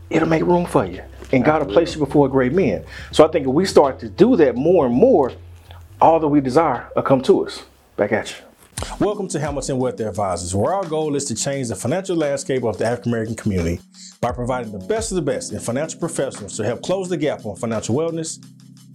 it'll 0.09 0.27
make 0.27 0.43
room 0.43 0.65
for 0.65 0.85
you. 0.85 1.01
And 1.31 1.43
God 1.43 1.65
will 1.65 1.73
place 1.73 1.95
you 1.95 1.99
before 1.99 2.27
a 2.27 2.29
great 2.29 2.53
men. 2.53 2.83
So 3.11 3.25
I 3.25 3.31
think 3.31 3.47
if 3.47 3.53
we 3.53 3.65
start 3.65 3.99
to 3.99 4.09
do 4.09 4.35
that 4.37 4.55
more 4.55 4.85
and 4.85 4.95
more, 4.95 5.31
all 6.01 6.19
that 6.19 6.27
we 6.27 6.41
desire 6.41 6.89
will 6.95 7.03
come 7.03 7.21
to 7.21 7.45
us. 7.45 7.63
Back 7.95 8.11
at 8.11 8.31
you. 8.31 8.52
Welcome 8.99 9.27
to 9.29 9.39
Hamilton 9.39 9.77
Wealth 9.77 9.99
Advisors, 10.01 10.53
where 10.53 10.73
our 10.73 10.85
goal 10.85 11.15
is 11.15 11.25
to 11.25 11.35
change 11.35 11.69
the 11.69 11.75
financial 11.75 12.17
landscape 12.17 12.63
of 12.63 12.77
the 12.77 12.85
African 12.85 13.11
American 13.11 13.35
community 13.35 13.79
by 14.19 14.31
providing 14.31 14.71
the 14.71 14.85
best 14.85 15.11
of 15.11 15.15
the 15.15 15.21
best 15.21 15.53
in 15.53 15.59
financial 15.59 15.99
professionals 15.99 16.57
to 16.57 16.65
help 16.65 16.81
close 16.81 17.07
the 17.07 17.15
gap 17.15 17.45
on 17.45 17.55
financial 17.55 17.95
wellness, 17.95 18.43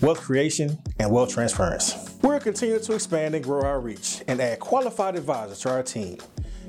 wealth 0.03 0.21
creation, 0.21 0.79
and 0.99 1.11
wealth 1.11 1.33
transference. 1.33 2.17
We're 2.23 2.39
continuing 2.41 2.83
to 2.83 2.95
expand 2.95 3.35
and 3.35 3.43
grow 3.43 3.63
our 3.63 3.81
reach 3.81 4.23
and 4.29 4.41
add 4.41 4.61
qualified 4.61 5.17
advisors 5.17 5.61
to 5.61 5.71
our 5.71 5.83
team. 5.83 6.19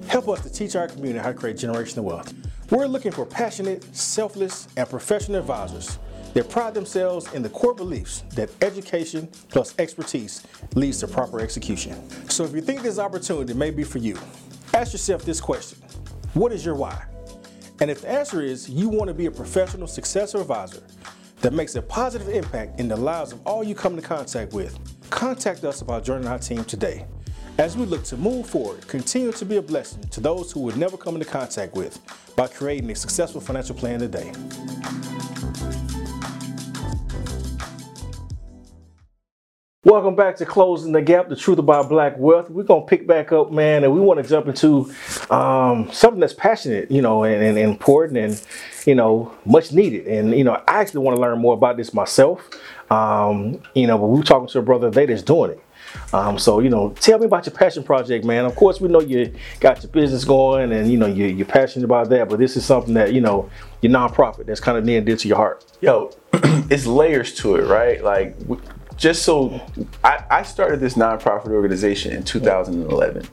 Help 0.08 0.30
us 0.30 0.42
to 0.44 0.50
teach 0.50 0.76
our 0.76 0.88
community 0.88 1.20
how 1.20 1.32
to 1.32 1.38
create 1.38 1.58
generational 1.58 2.04
wealth. 2.04 2.34
We're 2.70 2.88
looking 2.88 3.12
for 3.12 3.26
passionate, 3.26 3.84
selfless, 3.96 4.68
and 4.78 4.90
professional 4.90 5.40
advisors 5.40 6.00
that 6.34 6.50
pride 6.50 6.74
themselves 6.74 7.32
in 7.34 7.42
the 7.42 7.50
core 7.50 7.74
beliefs 7.74 8.24
that 8.36 8.50
education 8.62 9.28
plus 9.50 9.74
expertise 9.80 10.46
leads 10.76 11.00
to 11.00 11.08
proper 11.08 11.40
execution. 11.40 11.96
So 12.30 12.44
if 12.44 12.54
you 12.54 12.62
think 12.62 12.82
this 12.82 13.00
opportunity 13.00 13.54
may 13.54 13.72
be 13.72 13.84
for 13.84 13.98
you, 13.98 14.18
ask 14.74 14.94
yourself 14.94 15.24
this 15.24 15.42
question 15.42 15.80
What 16.34 16.52
is 16.52 16.66
your 16.66 16.76
why? 16.76 17.06
And 17.82 17.90
if 17.90 18.02
the 18.02 18.10
answer 18.10 18.42
is 18.42 18.70
you 18.70 18.90
want 18.90 19.08
to 19.08 19.14
be 19.14 19.28
a 19.28 19.32
professional 19.32 19.88
successor 19.88 20.40
advisor 20.40 20.84
that 21.42 21.54
makes 21.54 21.76
a 21.76 21.82
positive 21.82 22.28
impact 22.28 22.80
in 22.80 22.90
the 22.90 22.98
lives 22.98 23.32
of 23.32 23.46
all 23.48 23.64
you 23.64 23.74
come 23.74 23.94
into 23.96 24.08
contact 24.08 24.52
with, 24.52 24.78
contact 25.10 25.64
us 25.64 25.82
about 25.82 26.04
joining 26.04 26.28
our 26.28 26.40
team 26.40 26.66
today. 26.66 27.06
As 27.58 27.76
we 27.78 27.86
look 27.86 28.04
to 28.06 28.18
move 28.18 28.48
forward, 28.48 28.88
continue 28.88 29.32
to 29.34 29.46
be 29.46 29.58
a 29.58 29.62
blessing 29.62 30.02
to 30.10 30.22
those 30.22 30.52
who 30.52 30.62
would 30.62 30.78
never 30.78 30.98
come 30.98 31.16
into 31.16 31.26
contact 31.28 31.74
with 31.74 32.00
by 32.36 32.48
creating 32.48 32.90
a 32.92 32.96
successful 32.96 33.42
financial 33.42 33.76
plan 33.76 34.00
today. 34.00 34.32
Welcome 39.90 40.14
back 40.14 40.36
to 40.36 40.46
Closing 40.46 40.92
the 40.92 41.02
Gap, 41.02 41.30
the 41.30 41.36
truth 41.36 41.58
about 41.58 41.90
black 41.90 42.16
wealth. 42.16 42.52
We're 42.52 42.62
going 42.62 42.84
to 42.84 42.88
pick 42.88 43.08
back 43.08 43.32
up, 43.32 43.52
man, 43.52 43.84
and 43.84 43.92
we 43.92 44.00
want 44.00 44.24
to 44.24 44.30
jump 44.30 44.46
into 44.46 44.94
um, 45.32 45.92
something 45.92 46.20
that's 46.20 46.32
passionate, 46.32 46.92
you 46.92 47.02
know, 47.02 47.24
and, 47.24 47.44
and 47.44 47.58
important 47.58 48.20
and, 48.20 48.40
you 48.86 48.94
know, 48.94 49.36
much 49.46 49.72
needed. 49.72 50.06
And, 50.06 50.38
you 50.38 50.44
know, 50.44 50.62
I 50.68 50.80
actually 50.80 51.00
want 51.00 51.16
to 51.18 51.22
learn 51.22 51.40
more 51.40 51.56
about 51.56 51.76
this 51.76 51.92
myself. 51.92 52.48
Um, 52.92 53.64
you 53.74 53.88
know, 53.88 53.98
but 53.98 54.06
we 54.06 54.20
were 54.20 54.24
talking 54.24 54.48
to 54.50 54.60
a 54.60 54.62
brother 54.62 54.92
today 54.92 55.08
that's 55.08 55.24
doing 55.24 55.52
it. 55.54 55.64
Um, 56.14 56.38
so, 56.38 56.60
you 56.60 56.70
know, 56.70 56.92
tell 57.00 57.18
me 57.18 57.26
about 57.26 57.48
your 57.48 57.56
passion 57.56 57.82
project, 57.82 58.24
man. 58.24 58.46
Of 58.46 58.56
course, 58.56 58.80
we 58.80 58.90
know 58.90 59.02
you 59.02 59.34
got 59.60 59.82
your 59.82 59.92
business 59.92 60.24
going 60.24 60.72
and, 60.72 60.92
you 60.92 61.00
know, 61.00 61.08
you're, 61.08 61.30
you're 61.30 61.48
passionate 61.48 61.86
about 61.86 62.10
that, 62.10 62.30
but 62.30 62.38
this 62.38 62.56
is 62.56 62.64
something 62.64 62.94
that, 62.94 63.12
you 63.12 63.22
know, 63.22 63.50
your 63.82 63.92
nonprofit 63.92 64.46
that's 64.46 64.60
kind 64.60 64.78
of 64.78 64.86
near 64.86 64.98
and 64.98 65.08
dear 65.08 65.16
to 65.16 65.28
your 65.28 65.38
heart. 65.38 65.66
yo, 65.82 66.12
it's 66.70 66.86
layers 66.86 67.34
to 67.38 67.56
it, 67.56 67.66
right? 67.66 68.04
Like, 68.04 68.36
just 69.00 69.24
so 69.24 69.62
I, 70.04 70.24
I 70.30 70.44
started 70.44 70.82
this 70.82 70.96
nonprofit 70.96 71.50
organization 71.50 72.14
in 72.14 72.24
2011 72.24 73.26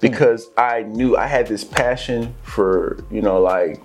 because 0.00 0.50
I 0.56 0.82
knew 0.82 1.16
I 1.16 1.26
had 1.26 1.48
this 1.48 1.64
passion 1.64 2.34
for, 2.42 3.04
you 3.10 3.20
know, 3.20 3.40
like 3.40 3.82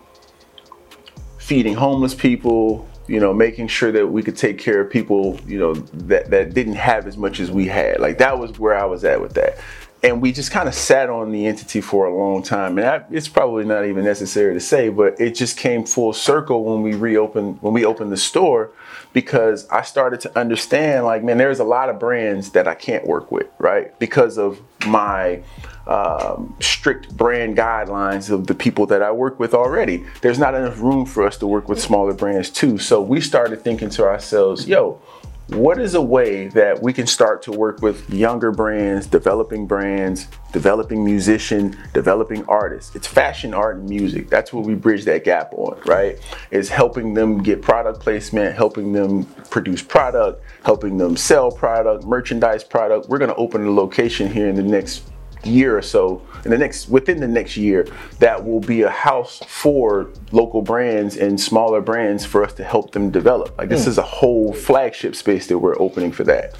feeding 1.40 1.74
homeless 1.74 2.14
people, 2.14 2.88
you 3.08 3.20
know, 3.20 3.34
making 3.34 3.68
sure 3.68 3.92
that 3.92 4.08
we 4.08 4.22
could 4.22 4.38
take 4.38 4.60
care 4.60 4.80
of 4.80 4.92
people, 4.92 5.40
you 5.48 5.60
know, 5.60 5.74
that, 5.74 6.30
that 6.30 6.54
didn't 6.54 6.76
have 6.76 7.08
as 7.08 7.18
much 7.18 7.40
as 7.40 7.50
we 7.50 7.68
had. 7.68 8.00
Like 8.00 8.20
that 8.20 8.38
was 8.38 8.60
where 8.60 8.78
I 8.78 8.86
was 8.86 9.04
at 9.04 9.20
with 9.20 9.34
that. 9.34 9.58
And 10.04 10.22
we 10.22 10.34
just 10.34 10.52
kind 10.52 10.68
of 10.68 10.76
sat 10.76 11.10
on 11.10 11.32
the 11.32 11.48
entity 11.48 11.80
for 11.80 12.06
a 12.06 12.14
long 12.14 12.44
time. 12.44 12.78
And 12.78 12.86
I, 12.86 13.04
it's 13.10 13.30
probably 13.30 13.64
not 13.64 13.86
even 13.86 14.04
necessary 14.04 14.54
to 14.54 14.60
say, 14.60 14.90
but 14.90 15.20
it 15.20 15.34
just 15.34 15.56
came 15.56 15.86
full 15.86 16.12
circle 16.12 16.66
when 16.66 16.82
we 16.82 16.94
reopened, 16.94 17.62
when 17.62 17.74
we 17.74 17.86
opened 17.86 18.12
the 18.12 18.18
store, 18.18 18.72
because 19.14 19.66
I 19.70 19.82
started 19.84 20.20
to 20.22 20.38
understand 20.38 21.06
like, 21.06 21.24
man, 21.24 21.38
there's 21.38 21.60
a 21.60 21.64
lot 21.64 21.88
of 21.90 22.00
brands 22.00 22.50
that 22.50 22.68
I 22.68 22.76
can't 22.76 23.08
work 23.08 23.32
with, 23.32 23.48
right? 23.60 23.98
Because 23.98 24.38
of 24.38 24.60
my, 24.86 25.42
um, 25.88 26.56
strict 26.60 27.16
brand 27.16 27.58
guidelines 27.58 28.30
of 28.30 28.48
the 28.48 28.56
people 28.56 28.86
that 28.88 29.02
I 29.02 29.12
work 29.12 29.40
with 29.40 29.54
already. 29.54 30.06
There's 30.22 30.40
not 30.40 30.54
enough 30.54 30.80
room 30.80 31.06
for 31.06 31.26
us 31.26 31.38
to 31.38 31.48
work 31.48 31.68
with 31.70 31.82
smaller 31.82 32.14
brands 32.14 32.50
too. 32.50 32.78
So 32.78 33.02
we 33.02 33.22
started 33.22 33.62
thinking 33.62 33.90
to 33.92 34.04
ourselves, 34.04 34.68
yo, 34.68 35.02
what 35.48 35.78
is 35.78 35.94
a 35.94 36.02
way 36.02 36.48
that 36.50 36.82
we 36.82 36.94
can 36.94 37.06
start 37.06 37.42
to 37.44 37.52
work 37.52 37.82
with 37.82 38.10
younger 38.10 38.52
brands, 38.52 39.08
developing 39.08 39.68
brands, 39.68 40.28
developing 40.52 41.04
musician, 41.04 41.78
developing 41.94 42.46
artists? 42.46 42.96
It's 42.96 43.08
fashion, 43.08 43.54
art, 43.54 43.78
and 43.78 43.90
music. 43.90 44.30
That's 44.30 44.54
what 44.54 44.66
we 44.66 44.74
bridge 44.74 45.04
that 45.06 45.24
gap 45.26 45.54
on, 45.54 45.80
right? 45.86 46.18
Is 46.52 46.70
helping 46.70 47.14
them 47.14 47.44
get 47.44 47.62
product 47.62 48.00
placement, 48.00 48.56
helping 48.56 48.94
them 48.94 49.26
produce 49.50 49.82
product, 49.82 50.44
helping 50.64 50.98
them 50.98 51.18
sell 51.18 51.52
product, 51.52 52.06
merchandise 52.06 52.64
product. 52.64 53.10
We're 53.10 53.20
gonna 53.20 53.36
open 53.36 53.66
a 53.66 53.72
location 53.72 54.32
here 54.32 54.48
in 54.48 54.56
the 54.56 54.64
next 54.64 55.04
year 55.46 55.78
or 55.78 55.82
so 55.82 56.22
in 56.46 56.52
the 56.52 56.58
next 56.58 56.90
within 56.90 57.20
the 57.20 57.28
next 57.28 57.58
year 57.58 57.88
that 58.20 58.44
will 58.44 58.60
be 58.60 58.82
a 58.82 58.90
house 58.90 59.42
for 59.48 60.10
local 60.32 60.62
brands 60.62 61.18
and 61.18 61.40
smaller 61.40 61.82
brands 61.82 62.26
for 62.26 62.44
us 62.44 62.54
to 62.54 62.64
help 62.64 62.92
them 62.92 63.10
develop 63.10 63.58
like 63.58 63.70
this 63.70 63.86
mm. 63.86 63.90
is 63.90 63.98
a 63.98 64.04
whole 64.04 64.54
flagship 64.54 65.16
space 65.16 65.48
that 65.48 65.58
we're 65.58 65.80
opening 65.80 66.12
for 66.12 66.24
that 66.24 66.56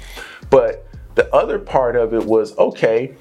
but 0.50 0.86
the 1.14 1.32
other 1.34 1.58
part 1.58 1.96
of 1.96 2.14
it 2.14 2.24
was 2.24 2.56
okay 2.58 3.14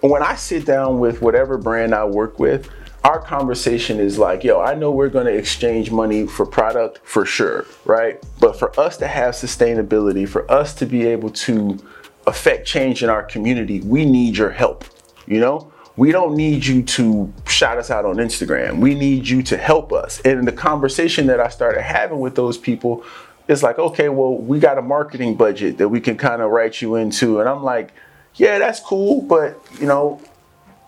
when 0.00 0.22
i 0.22 0.34
sit 0.34 0.64
down 0.64 0.98
with 0.98 1.20
whatever 1.20 1.58
brand 1.58 1.94
i 1.94 2.04
work 2.04 2.38
with 2.38 2.70
our 3.02 3.18
conversation 3.18 3.98
is 3.98 4.18
like, 4.18 4.44
yo, 4.44 4.60
I 4.60 4.74
know 4.74 4.90
we're 4.90 5.08
going 5.08 5.26
to 5.26 5.34
exchange 5.34 5.90
money 5.90 6.26
for 6.26 6.44
product 6.44 7.00
for 7.02 7.24
sure, 7.24 7.64
right? 7.86 8.22
But 8.38 8.58
for 8.58 8.78
us 8.78 8.98
to 8.98 9.06
have 9.06 9.34
sustainability, 9.34 10.28
for 10.28 10.50
us 10.50 10.74
to 10.74 10.86
be 10.86 11.06
able 11.06 11.30
to 11.30 11.78
affect 12.26 12.66
change 12.66 13.02
in 13.02 13.08
our 13.08 13.22
community, 13.22 13.80
we 13.80 14.04
need 14.04 14.36
your 14.36 14.50
help. 14.50 14.84
You 15.30 15.38
know, 15.38 15.72
we 15.96 16.10
don't 16.10 16.34
need 16.34 16.66
you 16.66 16.82
to 16.82 17.32
shout 17.46 17.78
us 17.78 17.88
out 17.88 18.04
on 18.04 18.16
Instagram. 18.16 18.80
We 18.80 18.96
need 18.96 19.28
you 19.28 19.44
to 19.44 19.56
help 19.56 19.92
us. 19.92 20.20
And 20.22 20.46
the 20.46 20.52
conversation 20.52 21.28
that 21.28 21.38
I 21.38 21.48
started 21.48 21.82
having 21.82 22.18
with 22.18 22.34
those 22.34 22.58
people 22.58 23.04
is 23.46 23.62
like, 23.62 23.78
okay, 23.78 24.08
well, 24.08 24.36
we 24.36 24.58
got 24.58 24.76
a 24.76 24.82
marketing 24.82 25.36
budget 25.36 25.78
that 25.78 25.88
we 25.88 26.00
can 26.00 26.16
kind 26.16 26.42
of 26.42 26.50
write 26.50 26.82
you 26.82 26.96
into. 26.96 27.38
And 27.38 27.48
I'm 27.48 27.62
like, 27.62 27.92
yeah, 28.34 28.58
that's 28.58 28.80
cool, 28.80 29.22
but 29.22 29.62
you 29.80 29.86
know, 29.86 30.20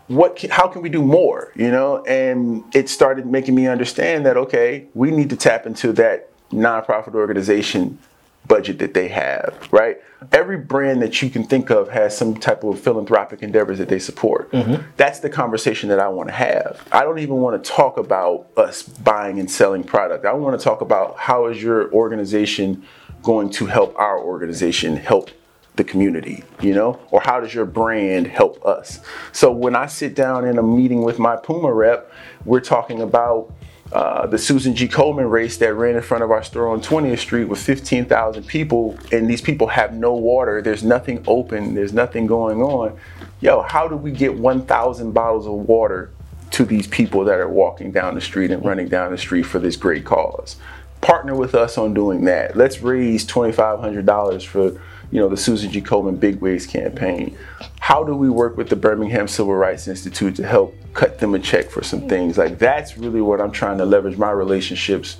what 0.08 0.42
how 0.50 0.66
can 0.66 0.82
we 0.82 0.88
do 0.88 1.00
more 1.00 1.52
you 1.54 1.70
know 1.70 2.04
and 2.04 2.64
it 2.74 2.88
started 2.88 3.24
making 3.24 3.54
me 3.54 3.68
understand 3.68 4.26
that 4.26 4.36
okay 4.36 4.86
we 4.94 5.10
need 5.12 5.30
to 5.30 5.36
tap 5.36 5.64
into 5.64 5.92
that 5.92 6.28
nonprofit 6.50 7.14
organization 7.14 7.98
budget 8.46 8.78
that 8.80 8.94
they 8.94 9.08
have, 9.08 9.68
right? 9.70 9.98
Every 10.30 10.58
brand 10.58 11.02
that 11.02 11.22
you 11.22 11.30
can 11.30 11.44
think 11.44 11.70
of 11.70 11.88
has 11.90 12.16
some 12.16 12.34
type 12.34 12.64
of 12.64 12.78
philanthropic 12.80 13.42
endeavors 13.42 13.78
that 13.78 13.88
they 13.88 13.98
support. 13.98 14.50
Mm-hmm. 14.52 14.82
That's 14.96 15.20
the 15.20 15.30
conversation 15.30 15.88
that 15.88 15.98
I 15.98 16.08
want 16.08 16.28
to 16.28 16.34
have. 16.34 16.86
I 16.92 17.02
don't 17.02 17.18
even 17.18 17.36
want 17.36 17.62
to 17.62 17.70
talk 17.70 17.96
about 17.98 18.48
us 18.56 18.82
buying 18.82 19.38
and 19.40 19.50
selling 19.50 19.84
product. 19.84 20.24
I 20.24 20.32
want 20.32 20.58
to 20.58 20.62
talk 20.62 20.80
about 20.80 21.18
how 21.18 21.46
is 21.46 21.62
your 21.62 21.92
organization 21.92 22.84
going 23.22 23.50
to 23.50 23.66
help 23.66 23.96
our 23.98 24.18
organization 24.18 24.96
help 24.96 25.30
the 25.76 25.84
community, 25.84 26.44
you 26.60 26.74
know? 26.74 27.00
Or 27.10 27.20
how 27.20 27.40
does 27.40 27.54
your 27.54 27.64
brand 27.64 28.26
help 28.26 28.64
us? 28.64 29.00
So 29.32 29.50
when 29.50 29.74
I 29.74 29.86
sit 29.86 30.14
down 30.14 30.46
in 30.46 30.58
a 30.58 30.62
meeting 30.62 31.02
with 31.02 31.18
my 31.18 31.36
Puma 31.36 31.72
rep, 31.72 32.12
we're 32.44 32.60
talking 32.60 33.00
about 33.00 33.52
uh, 33.92 34.26
the 34.26 34.38
Susan 34.38 34.74
G. 34.74 34.88
Komen 34.88 35.30
race 35.30 35.58
that 35.58 35.74
ran 35.74 35.96
in 35.96 36.02
front 36.02 36.24
of 36.24 36.30
our 36.30 36.42
store 36.42 36.68
on 36.68 36.80
20th 36.80 37.18
Street 37.18 37.44
with 37.44 37.58
15,000 37.58 38.46
people, 38.46 38.98
and 39.12 39.28
these 39.28 39.42
people 39.42 39.66
have 39.66 39.92
no 39.92 40.14
water. 40.14 40.62
There's 40.62 40.82
nothing 40.82 41.22
open. 41.26 41.74
There's 41.74 41.92
nothing 41.92 42.26
going 42.26 42.62
on. 42.62 42.98
Yo, 43.42 43.60
how 43.60 43.88
do 43.88 43.96
we 43.96 44.10
get 44.10 44.34
1,000 44.38 45.12
bottles 45.12 45.46
of 45.46 45.52
water 45.52 46.10
to 46.52 46.64
these 46.64 46.86
people 46.86 47.24
that 47.24 47.38
are 47.38 47.48
walking 47.48 47.92
down 47.92 48.14
the 48.14 48.20
street 48.22 48.50
and 48.50 48.64
running 48.64 48.88
down 48.88 49.10
the 49.10 49.18
street 49.18 49.42
for 49.42 49.58
this 49.58 49.76
great 49.76 50.06
cause? 50.06 50.56
Partner 51.02 51.34
with 51.34 51.54
us 51.54 51.76
on 51.76 51.92
doing 51.92 52.24
that. 52.24 52.56
Let's 52.56 52.80
raise 52.80 53.26
$2,500 53.26 54.46
for 54.46 54.80
you 55.12 55.20
know, 55.20 55.28
the 55.28 55.36
Susan 55.36 55.70
G. 55.70 55.80
Komen 55.80 56.18
Big 56.18 56.40
Wigs 56.40 56.66
campaign. 56.66 57.36
How 57.78 58.02
do 58.02 58.16
we 58.16 58.30
work 58.30 58.56
with 58.56 58.70
the 58.70 58.76
Birmingham 58.76 59.28
Civil 59.28 59.54
Rights 59.54 59.86
Institute 59.86 60.34
to 60.36 60.46
help 60.46 60.74
cut 60.94 61.18
them 61.18 61.34
a 61.34 61.38
check 61.38 61.70
for 61.70 61.84
some 61.84 62.08
things? 62.08 62.38
Like 62.38 62.58
that's 62.58 62.96
really 62.96 63.20
what 63.20 63.40
I'm 63.40 63.52
trying 63.52 63.78
to 63.78 63.84
leverage 63.84 64.16
my 64.16 64.30
relationships 64.30 65.18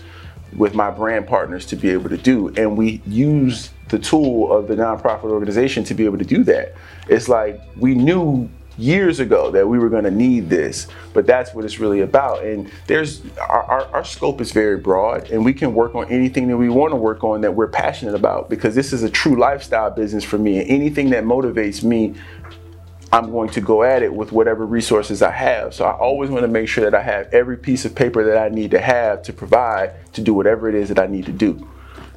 with 0.56 0.74
my 0.74 0.90
brand 0.90 1.26
partners 1.26 1.66
to 1.66 1.76
be 1.76 1.90
able 1.90 2.08
to 2.08 2.16
do. 2.16 2.48
And 2.56 2.76
we 2.76 3.02
use 3.06 3.70
the 3.90 3.98
tool 3.98 4.50
of 4.50 4.66
the 4.66 4.74
nonprofit 4.74 5.24
organization 5.24 5.84
to 5.84 5.94
be 5.94 6.06
able 6.06 6.18
to 6.18 6.24
do 6.24 6.42
that. 6.44 6.74
It's 7.08 7.28
like 7.28 7.60
we 7.76 7.94
knew 7.94 8.48
years 8.78 9.20
ago 9.20 9.50
that 9.50 9.68
we 9.68 9.78
were 9.78 9.88
going 9.88 10.04
to 10.04 10.10
need 10.10 10.48
this 10.48 10.88
but 11.12 11.26
that's 11.26 11.54
what 11.54 11.64
it's 11.64 11.78
really 11.78 12.00
about. 12.00 12.44
And 12.44 12.70
there's 12.86 13.22
our, 13.38 13.62
our, 13.64 13.84
our, 13.94 14.04
scope 14.04 14.40
is 14.40 14.52
very 14.52 14.76
broad 14.76 15.30
and 15.30 15.44
we 15.44 15.52
can 15.52 15.74
work 15.74 15.94
on 15.94 16.08
anything 16.08 16.48
that 16.48 16.56
we 16.56 16.68
want 16.68 16.92
to 16.92 16.96
work 16.96 17.24
on 17.24 17.40
that 17.42 17.54
we're 17.54 17.68
passionate 17.68 18.14
about 18.14 18.50
because 18.50 18.74
this 18.74 18.92
is 18.92 19.02
a 19.02 19.10
true 19.10 19.36
lifestyle 19.36 19.90
business 19.90 20.24
for 20.24 20.38
me 20.38 20.58
and 20.58 20.68
anything 20.68 21.10
that 21.10 21.24
motivates 21.24 21.82
me 21.82 22.14
i'm 23.12 23.30
going 23.30 23.48
to 23.48 23.60
go 23.60 23.82
at 23.82 24.02
it 24.02 24.12
with 24.12 24.32
whatever 24.32 24.66
resources 24.66 25.22
i 25.22 25.30
have. 25.30 25.72
So 25.72 25.84
i 25.84 25.92
always 25.92 26.30
want 26.30 26.42
to 26.42 26.48
make 26.48 26.68
sure 26.68 26.84
that 26.84 26.94
i 26.94 27.02
have 27.02 27.32
every 27.32 27.56
piece 27.56 27.84
of 27.84 27.94
paper 27.94 28.24
that 28.24 28.38
i 28.38 28.48
need 28.48 28.70
to 28.72 28.80
have 28.80 29.22
to 29.24 29.32
provide 29.32 30.12
to 30.14 30.20
do 30.20 30.34
whatever 30.34 30.68
it 30.68 30.74
is 30.74 30.88
that 30.88 30.98
i 30.98 31.06
need 31.06 31.26
to 31.26 31.32
do 31.32 31.68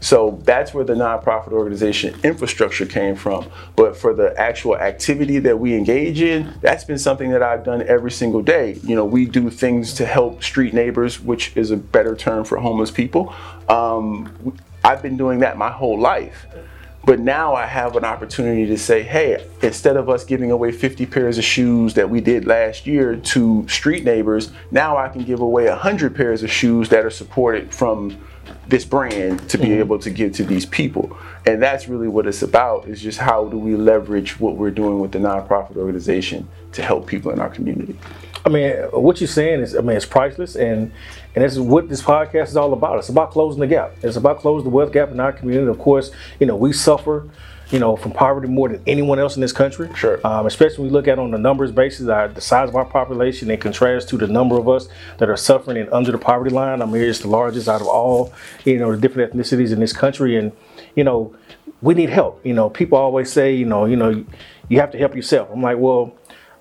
so 0.05 0.39
that's 0.43 0.71
where 0.71 0.83
the 0.83 0.93
nonprofit 0.93 1.51
organization 1.51 2.13
infrastructure 2.23 2.85
came 2.85 3.15
from. 3.15 3.49
But 3.75 3.97
for 3.97 4.13
the 4.13 4.39
actual 4.39 4.77
activity 4.77 5.39
that 5.39 5.59
we 5.59 5.73
engage 5.73 6.21
in, 6.21 6.53
that's 6.61 6.83
been 6.83 6.99
something 6.99 7.31
that 7.31 7.41
I've 7.41 7.63
done 7.63 7.81
every 7.87 8.11
single 8.11 8.43
day. 8.43 8.77
You 8.83 8.95
know, 8.95 9.03
we 9.03 9.25
do 9.25 9.49
things 9.49 9.95
to 9.95 10.05
help 10.05 10.43
street 10.43 10.75
neighbors, 10.75 11.19
which 11.19 11.57
is 11.57 11.71
a 11.71 11.77
better 11.77 12.15
term 12.15 12.45
for 12.45 12.59
homeless 12.59 12.91
people. 12.91 13.33
Um, 13.67 14.55
I've 14.83 15.01
been 15.01 15.17
doing 15.17 15.39
that 15.39 15.57
my 15.57 15.71
whole 15.71 15.99
life. 15.99 16.45
But 17.03 17.19
now 17.19 17.55
I 17.55 17.65
have 17.65 17.95
an 17.95 18.05
opportunity 18.05 18.67
to 18.67 18.77
say, 18.77 19.01
hey, 19.01 19.43
instead 19.63 19.97
of 19.97 20.07
us 20.07 20.23
giving 20.23 20.51
away 20.51 20.71
50 20.71 21.07
pairs 21.07 21.39
of 21.39 21.43
shoes 21.43 21.95
that 21.95 22.11
we 22.11 22.21
did 22.21 22.45
last 22.45 22.85
year 22.85 23.15
to 23.15 23.67
street 23.67 24.03
neighbors, 24.03 24.51
now 24.69 24.97
I 24.97 25.09
can 25.09 25.23
give 25.23 25.39
away 25.39 25.67
100 25.67 26.15
pairs 26.15 26.43
of 26.43 26.51
shoes 26.51 26.89
that 26.89 27.03
are 27.03 27.09
supported 27.09 27.73
from 27.73 28.19
this 28.67 28.85
brand 28.85 29.47
to 29.49 29.57
be 29.57 29.65
mm-hmm. 29.65 29.79
able 29.79 29.99
to 29.99 30.09
give 30.09 30.33
to 30.33 30.43
these 30.43 30.65
people. 30.65 31.17
And 31.45 31.61
that's 31.61 31.87
really 31.87 32.07
what 32.07 32.25
it's 32.27 32.41
about 32.41 32.87
is 32.87 33.01
just 33.01 33.19
how 33.19 33.45
do 33.45 33.57
we 33.57 33.75
leverage 33.75 34.39
what 34.39 34.55
we're 34.55 34.71
doing 34.71 34.99
with 34.99 35.11
the 35.11 35.19
nonprofit 35.19 35.77
organization 35.77 36.47
to 36.73 36.81
help 36.81 37.07
people 37.07 37.31
in 37.31 37.39
our 37.39 37.49
community. 37.49 37.97
I 38.45 38.49
mean, 38.49 38.75
what 38.91 39.19
you're 39.19 39.27
saying 39.27 39.61
is, 39.61 39.75
I 39.75 39.81
mean, 39.81 39.97
it's 39.97 40.05
priceless, 40.05 40.55
and 40.55 40.91
and 41.33 41.43
this 41.43 41.53
is 41.53 41.59
what 41.59 41.89
this 41.89 42.01
podcast 42.01 42.49
is 42.49 42.57
all 42.57 42.73
about. 42.73 42.99
It's 42.99 43.09
about 43.09 43.31
closing 43.31 43.59
the 43.59 43.67
gap. 43.67 43.93
It's 44.03 44.17
about 44.17 44.37
closing 44.37 44.65
the 44.65 44.69
wealth 44.69 44.93
gap 44.93 45.09
in 45.09 45.19
our 45.19 45.33
community. 45.33 45.67
Of 45.67 45.79
course, 45.79 46.11
you 46.39 46.45
know, 46.45 46.55
we 46.55 46.71
suffer 46.71 47.27
you 47.71 47.79
know, 47.79 47.95
from 47.95 48.11
poverty 48.11 48.47
more 48.47 48.69
than 48.69 48.81
anyone 48.85 49.19
else 49.19 49.35
in 49.35 49.41
this 49.41 49.51
country. 49.51 49.89
Sure. 49.95 50.25
Um, 50.25 50.45
especially 50.45 50.83
when 50.83 50.87
we 50.87 50.93
look 50.93 51.07
at 51.07 51.19
on 51.19 51.31
the 51.31 51.37
numbers 51.37 51.71
basis, 51.71 52.07
our, 52.07 52.27
the 52.27 52.41
size 52.41 52.69
of 52.69 52.75
our 52.75 52.85
population 52.85 53.49
in 53.49 53.59
contrast 53.59 54.09
to 54.09 54.17
the 54.17 54.27
number 54.27 54.57
of 54.57 54.69
us 54.69 54.87
that 55.17 55.29
are 55.29 55.37
suffering 55.37 55.77
and 55.77 55.91
under 55.91 56.11
the 56.11 56.17
poverty 56.17 56.51
line. 56.51 56.81
I 56.81 56.85
mean, 56.85 57.01
it's 57.01 57.19
the 57.19 57.27
largest 57.27 57.67
out 57.67 57.81
of 57.81 57.87
all, 57.87 58.33
you 58.63 58.77
know, 58.77 58.91
the 58.91 58.97
different 58.97 59.33
ethnicities 59.33 59.71
in 59.71 59.79
this 59.79 59.93
country. 59.93 60.37
And, 60.37 60.51
you 60.95 61.03
know, 61.03 61.35
we 61.81 61.93
need 61.93 62.09
help. 62.09 62.45
You 62.45 62.53
know, 62.53 62.69
people 62.69 62.97
always 62.97 63.31
say, 63.31 63.55
you 63.55 63.65
know, 63.65 63.85
you 63.85 63.95
know, 63.95 64.25
you 64.69 64.79
have 64.79 64.91
to 64.91 64.97
help 64.97 65.15
yourself. 65.15 65.49
I'm 65.51 65.61
like, 65.61 65.77
well, 65.77 66.15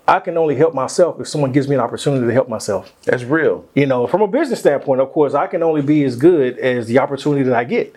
I 0.07 0.21
can 0.21 0.37
only 0.37 0.55
help 0.55 0.75
myself 0.75 1.19
if 1.19 1.29
someone 1.29 1.53
gives 1.53 1.67
me 1.67 1.77
an 1.77 1.81
opportunity 1.81 2.27
to 2.27 2.33
help 2.33 2.49
myself. 2.49 2.93
That's 3.05 3.25
real. 3.25 3.67
You 3.75 3.87
know, 3.87 4.07
from 4.07 4.21
a 4.21 4.29
business 4.29 4.61
standpoint, 4.61 5.01
of 5.01 5.11
course, 5.13 5.33
I 5.33 5.47
can 5.47 5.63
only 5.63 5.81
be 5.81 6.05
as 6.05 6.17
good 6.17 6.59
as 6.59 6.87
the 6.87 6.99
opportunity 6.99 7.43
that 7.45 7.55
I 7.55 7.65
get 7.65 7.97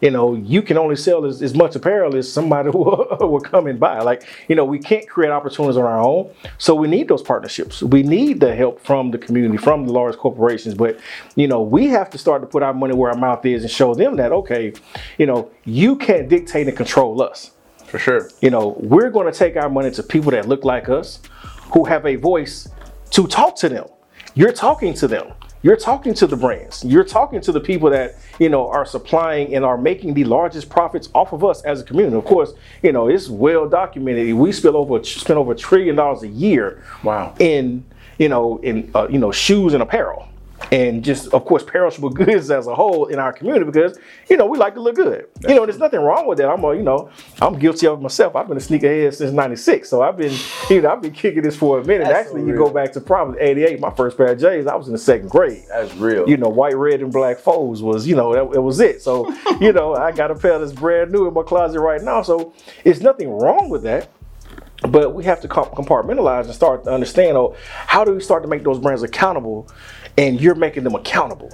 you 0.00 0.10
know, 0.10 0.34
you 0.34 0.62
can 0.62 0.78
only 0.78 0.96
sell 0.96 1.24
as, 1.24 1.42
as 1.42 1.54
much 1.54 1.74
apparel 1.74 2.16
as 2.16 2.30
somebody 2.30 2.70
will, 2.74 3.06
will 3.20 3.40
come 3.40 3.66
and 3.66 3.80
buy. 3.80 4.00
Like, 4.00 4.24
you 4.48 4.54
know, 4.54 4.64
we 4.64 4.78
can't 4.78 5.08
create 5.08 5.30
opportunities 5.30 5.76
on 5.76 5.84
our 5.84 6.00
own. 6.00 6.32
So 6.58 6.74
we 6.74 6.88
need 6.88 7.08
those 7.08 7.22
partnerships. 7.22 7.82
We 7.82 8.02
need 8.02 8.40
the 8.40 8.54
help 8.54 8.80
from 8.80 9.10
the 9.10 9.18
community, 9.18 9.56
from 9.56 9.86
the 9.86 9.92
large 9.92 10.16
corporations. 10.16 10.74
But, 10.74 11.00
you 11.36 11.48
know, 11.48 11.62
we 11.62 11.88
have 11.88 12.10
to 12.10 12.18
start 12.18 12.42
to 12.42 12.46
put 12.46 12.62
our 12.62 12.74
money 12.74 12.94
where 12.94 13.10
our 13.10 13.18
mouth 13.18 13.44
is 13.44 13.62
and 13.62 13.70
show 13.70 13.94
them 13.94 14.16
that, 14.16 14.32
okay, 14.32 14.72
you 15.18 15.26
know, 15.26 15.50
you 15.64 15.96
can't 15.96 16.28
dictate 16.28 16.68
and 16.68 16.76
control 16.76 17.20
us. 17.22 17.52
For 17.86 17.98
sure. 17.98 18.30
You 18.42 18.50
know, 18.50 18.76
we're 18.80 19.08
going 19.08 19.32
to 19.32 19.36
take 19.36 19.56
our 19.56 19.70
money 19.70 19.90
to 19.92 20.02
people 20.02 20.30
that 20.32 20.46
look 20.46 20.64
like 20.64 20.90
us, 20.90 21.20
who 21.72 21.84
have 21.84 22.04
a 22.06 22.16
voice 22.16 22.68
to 23.10 23.26
talk 23.26 23.56
to 23.56 23.68
them. 23.68 23.86
You're 24.34 24.52
talking 24.52 24.94
to 24.94 25.08
them. 25.08 25.32
You're 25.62 25.76
talking 25.76 26.14
to 26.14 26.26
the 26.26 26.36
brands. 26.36 26.84
You're 26.84 27.04
talking 27.04 27.40
to 27.40 27.52
the 27.52 27.60
people 27.60 27.90
that 27.90 28.16
you 28.38 28.48
know 28.48 28.68
are 28.68 28.86
supplying 28.86 29.54
and 29.54 29.64
are 29.64 29.76
making 29.76 30.14
the 30.14 30.24
largest 30.24 30.68
profits 30.68 31.08
off 31.14 31.32
of 31.32 31.44
us 31.44 31.62
as 31.62 31.80
a 31.80 31.84
community. 31.84 32.16
Of 32.16 32.24
course, 32.24 32.52
you 32.82 32.92
know 32.92 33.08
it's 33.08 33.28
well 33.28 33.68
documented. 33.68 34.34
We 34.34 34.52
spend 34.52 34.76
over 34.76 35.02
spend 35.02 35.38
over 35.38 35.52
a 35.52 35.56
trillion 35.56 35.96
dollars 35.96 36.22
a 36.22 36.28
year. 36.28 36.84
Wow. 37.02 37.34
In 37.38 37.84
you 38.18 38.28
know 38.28 38.58
in 38.58 38.90
uh, 38.94 39.08
you 39.08 39.18
know 39.18 39.32
shoes 39.32 39.74
and 39.74 39.82
apparel 39.82 40.28
and 40.72 41.04
just 41.04 41.32
of 41.32 41.44
course 41.44 41.62
perishable 41.62 42.10
goods 42.24 42.50
as 42.50 42.66
a 42.66 42.74
whole 42.74 43.06
in 43.06 43.18
our 43.18 43.32
community 43.32 43.64
because 43.64 43.98
you 44.28 44.36
know 44.36 44.46
we 44.46 44.58
like 44.58 44.74
to 44.74 44.80
look 44.80 44.96
good. 44.96 45.26
You 45.46 45.54
know, 45.54 45.66
there's 45.66 45.78
nothing 45.78 46.00
wrong 46.00 46.26
with 46.26 46.38
that. 46.38 46.48
I'm 46.48 46.62
a, 46.64 46.74
you 46.74 46.82
know 46.82 47.10
I'm 47.40 47.58
guilty 47.58 47.86
of 47.86 47.98
it 47.98 48.02
myself. 48.02 48.36
I've 48.36 48.48
been 48.48 48.56
a 48.56 48.60
sneakerhead 48.60 49.14
since 49.14 49.32
'96, 49.32 49.88
so 49.88 50.02
I've 50.02 50.16
been 50.16 50.34
you 50.68 50.82
know 50.82 50.90
I've 50.90 51.02
been 51.02 51.12
kicking 51.12 51.42
this 51.42 51.56
for 51.56 51.80
a 51.80 51.84
minute. 51.84 52.04
That's 52.04 52.26
Actually, 52.26 52.42
so 52.42 52.46
you 52.48 52.56
go 52.56 52.70
back 52.70 52.92
to 52.92 53.00
probably 53.00 53.40
'88, 53.40 53.80
my 53.80 53.90
first 53.90 54.16
pair 54.16 54.32
of 54.32 54.40
J's. 54.40 54.66
I 54.66 54.74
was 54.74 54.86
in 54.88 54.92
the 54.92 54.98
second 54.98 55.30
grade. 55.30 55.64
That's 55.68 55.94
real. 55.94 56.28
You 56.28 56.36
know, 56.36 56.48
white, 56.48 56.76
red, 56.76 57.00
and 57.00 57.12
black 57.12 57.38
foes 57.38 57.82
was 57.82 58.06
you 58.06 58.16
know 58.16 58.32
that, 58.34 58.56
it 58.56 58.62
was 58.62 58.80
it. 58.80 59.02
So 59.02 59.32
you 59.60 59.72
know 59.72 59.94
I 59.94 60.12
got 60.12 60.30
a 60.30 60.34
pair 60.34 60.58
that's 60.58 60.72
brand 60.72 61.12
new 61.12 61.26
in 61.26 61.34
my 61.34 61.42
closet 61.42 61.80
right 61.80 62.02
now. 62.02 62.22
So 62.22 62.52
it's 62.84 63.00
nothing 63.00 63.30
wrong 63.30 63.68
with 63.68 63.82
that. 63.84 64.10
But 64.82 65.14
we 65.14 65.24
have 65.24 65.40
to 65.40 65.48
compartmentalize 65.48 66.44
and 66.44 66.54
start 66.54 66.84
to 66.84 66.90
understand 66.90 67.36
oh, 67.36 67.56
how 67.86 68.04
do 68.04 68.14
we 68.14 68.20
start 68.20 68.42
to 68.44 68.48
make 68.48 68.62
those 68.62 68.78
brands 68.78 69.02
accountable 69.02 69.68
and 70.16 70.40
you're 70.40 70.54
making 70.54 70.84
them 70.84 70.94
accountable. 70.94 71.50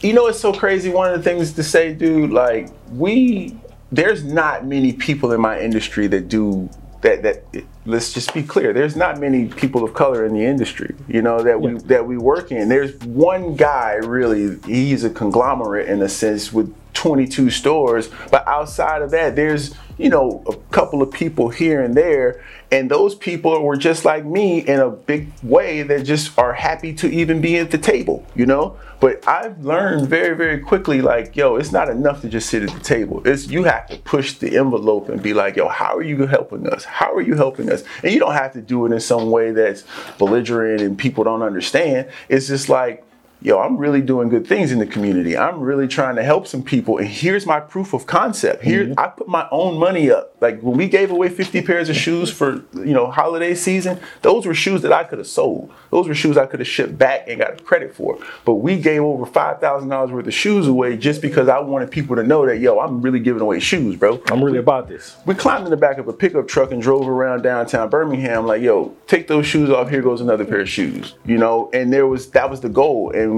You 0.00 0.12
know, 0.12 0.26
it's 0.26 0.40
so 0.40 0.52
crazy. 0.52 0.90
One 0.90 1.12
of 1.12 1.18
the 1.18 1.22
things 1.22 1.52
to 1.54 1.62
say, 1.62 1.94
dude, 1.94 2.30
like 2.30 2.68
we, 2.92 3.56
there's 3.92 4.24
not 4.24 4.66
many 4.66 4.92
people 4.92 5.32
in 5.32 5.40
my 5.40 5.60
industry 5.60 6.06
that 6.08 6.28
do 6.28 6.68
that. 7.02 7.22
That 7.22 7.44
let's 7.86 8.12
just 8.12 8.34
be 8.34 8.42
clear. 8.42 8.72
There's 8.72 8.96
not 8.96 9.18
many 9.18 9.46
people 9.46 9.84
of 9.84 9.94
color 9.94 10.24
in 10.26 10.34
the 10.34 10.44
industry. 10.44 10.94
You 11.08 11.22
know 11.22 11.42
that 11.42 11.60
we 11.60 11.72
Yeah. 11.72 11.78
that 11.86 12.06
we 12.06 12.16
work 12.18 12.52
in. 12.52 12.68
There's 12.68 12.94
one 13.04 13.54
guy 13.56 13.94
really. 13.94 14.58
He's 14.66 15.04
a 15.04 15.10
conglomerate 15.10 15.88
in 15.88 16.02
a 16.02 16.08
sense 16.08 16.52
with 16.52 16.74
22 16.94 17.50
stores, 17.50 18.10
but 18.30 18.46
outside 18.48 19.00
of 19.00 19.10
that, 19.12 19.36
there's 19.36 19.74
you 19.96 20.08
know 20.10 20.42
a 20.46 20.54
couple 20.72 21.02
of 21.02 21.10
people 21.10 21.48
here 21.48 21.80
and 21.80 21.94
there, 21.94 22.42
and 22.72 22.90
those 22.90 23.14
people 23.14 23.62
were 23.62 23.76
just 23.76 24.04
like 24.04 24.24
me 24.24 24.58
in 24.58 24.80
a 24.80 24.90
big 24.90 25.30
way 25.42 25.82
that 25.82 26.02
just 26.04 26.36
are 26.38 26.52
happy 26.52 26.92
to 26.94 27.08
even 27.10 27.40
be 27.40 27.56
at 27.58 27.70
the 27.70 27.78
table. 27.78 28.24
You 28.34 28.46
know. 28.46 28.76
But 29.00 29.26
I've 29.26 29.64
learned 29.64 30.08
very, 30.10 30.36
very 30.36 30.58
quickly, 30.58 31.00
like, 31.00 31.34
yo, 31.34 31.56
it's 31.56 31.72
not 31.72 31.88
enough 31.88 32.20
to 32.20 32.28
just 32.28 32.50
sit 32.50 32.62
at 32.62 32.68
the 32.68 32.80
table. 32.80 33.22
It's 33.26 33.48
you 33.48 33.64
have 33.64 33.86
to 33.88 33.96
push 33.96 34.34
the 34.34 34.58
envelope 34.58 35.08
and 35.08 35.22
be 35.22 35.32
like, 35.32 35.56
yo, 35.56 35.68
how 35.68 35.96
are 35.96 36.02
you 36.02 36.26
helping 36.26 36.68
us? 36.68 36.84
How 36.84 37.14
are 37.14 37.22
you 37.22 37.34
helping 37.34 37.69
us? 37.70 37.84
And 38.02 38.12
you 38.12 38.20
don't 38.20 38.34
have 38.34 38.52
to 38.54 38.60
do 38.60 38.86
it 38.86 38.92
in 38.92 39.00
some 39.00 39.30
way 39.30 39.52
that's 39.52 39.84
belligerent 40.18 40.80
and 40.80 40.98
people 40.98 41.24
don't 41.24 41.42
understand. 41.42 42.08
It's 42.28 42.48
just 42.48 42.68
like, 42.68 43.04
yo, 43.42 43.58
I'm 43.58 43.76
really 43.76 44.00
doing 44.02 44.28
good 44.28 44.46
things 44.46 44.72
in 44.72 44.78
the 44.78 44.86
community. 44.86 45.36
I'm 45.36 45.60
really 45.60 45.88
trying 45.88 46.16
to 46.16 46.22
help 46.22 46.46
some 46.46 46.62
people. 46.62 46.98
And 46.98 47.08
here's 47.08 47.46
my 47.46 47.60
proof 47.60 47.92
of 47.92 48.06
concept. 48.06 48.62
Here, 48.62 48.84
mm-hmm. 48.84 48.98
I 48.98 49.08
put 49.08 49.28
my 49.28 49.48
own 49.50 49.78
money 49.78 50.10
up. 50.10 50.36
Like 50.40 50.60
when 50.60 50.76
we 50.76 50.88
gave 50.88 51.10
away 51.10 51.28
50 51.28 51.62
pairs 51.62 51.88
of 51.88 51.96
shoes 51.96 52.30
for, 52.30 52.62
you 52.74 52.92
know, 52.92 53.10
holiday 53.10 53.54
season, 53.54 54.00
those 54.22 54.46
were 54.46 54.54
shoes 54.54 54.82
that 54.82 54.92
I 54.92 55.04
could 55.04 55.18
have 55.18 55.26
sold. 55.26 55.72
Those 55.90 56.08
were 56.08 56.14
shoes 56.14 56.36
I 56.36 56.46
could 56.46 56.60
have 56.60 56.68
shipped 56.68 56.96
back 56.96 57.28
and 57.28 57.38
got 57.38 57.64
credit 57.64 57.94
for. 57.94 58.18
But 58.44 58.54
we 58.56 58.78
gave 58.78 59.02
over 59.02 59.26
$5,000 59.26 60.10
worth 60.10 60.26
of 60.26 60.34
shoes 60.34 60.66
away 60.66 60.96
just 60.96 61.20
because 61.20 61.48
I 61.48 61.58
wanted 61.58 61.90
people 61.90 62.16
to 62.16 62.22
know 62.22 62.46
that, 62.46 62.58
yo, 62.58 62.78
I'm 62.78 63.02
really 63.02 63.20
giving 63.20 63.42
away 63.42 63.60
shoes, 63.60 63.96
bro. 63.96 64.22
I'm 64.30 64.42
really 64.42 64.58
about 64.58 64.88
this. 64.88 65.16
We 65.26 65.34
climbed 65.34 65.64
in 65.64 65.70
the 65.70 65.76
back 65.76 65.98
of 65.98 66.08
a 66.08 66.12
pickup 66.12 66.48
truck 66.48 66.72
and 66.72 66.80
drove 66.80 67.08
around 67.08 67.42
downtown 67.42 67.88
Birmingham, 67.90 68.46
like, 68.46 68.62
yo, 68.62 68.94
take 69.06 69.28
those 69.28 69.46
shoes 69.46 69.70
off. 69.70 69.90
Here 69.90 70.02
goes 70.02 70.20
another 70.20 70.44
pair 70.44 70.60
of 70.60 70.68
shoes, 70.68 71.14
you 71.24 71.38
know. 71.38 71.70
And 71.72 71.92
there 71.92 72.06
was 72.06 72.30
that 72.30 72.48
was 72.50 72.60
the 72.60 72.68
goal, 72.68 73.10
and 73.10 73.29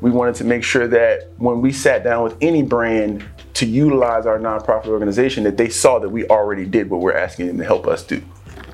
we 0.00 0.10
wanted 0.10 0.34
to 0.36 0.44
make 0.44 0.64
sure 0.64 0.88
that 0.88 1.30
when 1.38 1.60
we 1.60 1.72
sat 1.72 2.04
down 2.04 2.24
with 2.24 2.36
any 2.40 2.62
brand 2.62 3.24
to 3.54 3.66
utilize 3.66 4.26
our 4.26 4.38
nonprofit 4.38 4.86
organization, 4.86 5.44
that 5.44 5.56
they 5.56 5.68
saw 5.68 5.98
that 5.98 6.08
we 6.08 6.26
already 6.28 6.64
did 6.64 6.88
what 6.88 7.00
we're 7.00 7.16
asking 7.16 7.46
them 7.46 7.58
to 7.58 7.64
help 7.64 7.86
us 7.86 8.02
do. 8.02 8.22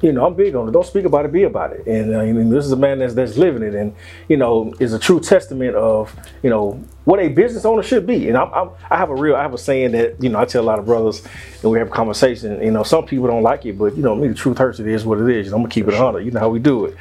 You 0.02 0.12
know, 0.12 0.26
I'm 0.26 0.34
big 0.34 0.54
on 0.54 0.68
it. 0.68 0.72
Don't 0.72 0.86
speak 0.86 1.04
about 1.04 1.24
it, 1.24 1.32
be 1.32 1.44
about 1.44 1.72
it. 1.72 1.86
And 1.86 2.14
uh, 2.14 2.18
I 2.18 2.30
mean, 2.32 2.50
this 2.50 2.64
is 2.64 2.72
a 2.72 2.76
man 2.76 2.98
that's 2.98 3.14
that's 3.14 3.36
living 3.36 3.62
it, 3.62 3.74
and 3.74 3.94
you 4.28 4.36
know, 4.36 4.74
is 4.78 4.92
a 4.92 4.98
true 4.98 5.20
testament 5.20 5.74
of 5.74 6.14
you 6.42 6.50
know 6.50 6.84
what 7.04 7.18
a 7.18 7.28
business 7.28 7.64
owner 7.64 7.82
should 7.82 8.06
be. 8.06 8.28
And 8.28 8.36
I'm, 8.36 8.52
I'm, 8.52 8.70
I 8.90 8.98
have 8.98 9.10
a 9.10 9.14
real, 9.14 9.36
I 9.36 9.42
have 9.42 9.54
a 9.54 9.58
saying 9.58 9.92
that 9.92 10.22
you 10.22 10.28
know 10.28 10.38
I 10.38 10.44
tell 10.44 10.62
a 10.62 10.66
lot 10.66 10.78
of 10.78 10.84
brothers, 10.84 11.26
and 11.62 11.70
we 11.70 11.78
have 11.78 11.88
a 11.88 11.90
conversation. 11.90 12.60
You 12.62 12.72
know, 12.72 12.82
some 12.82 13.06
people 13.06 13.26
don't 13.26 13.42
like 13.42 13.64
it, 13.64 13.78
but 13.78 13.96
you 13.96 14.02
know, 14.02 14.14
me, 14.14 14.28
the 14.28 14.34
truth 14.34 14.58
hurts. 14.58 14.80
It 14.80 14.86
is 14.86 15.04
what 15.04 15.18
it 15.18 15.28
is. 15.28 15.52
I'm 15.52 15.60
gonna 15.60 15.70
keep 15.70 15.88
it 15.88 15.94
100. 15.94 16.20
You 16.20 16.30
know 16.30 16.40
how 16.40 16.50
we 16.50 16.58
do 16.58 16.84
it. 16.84 16.96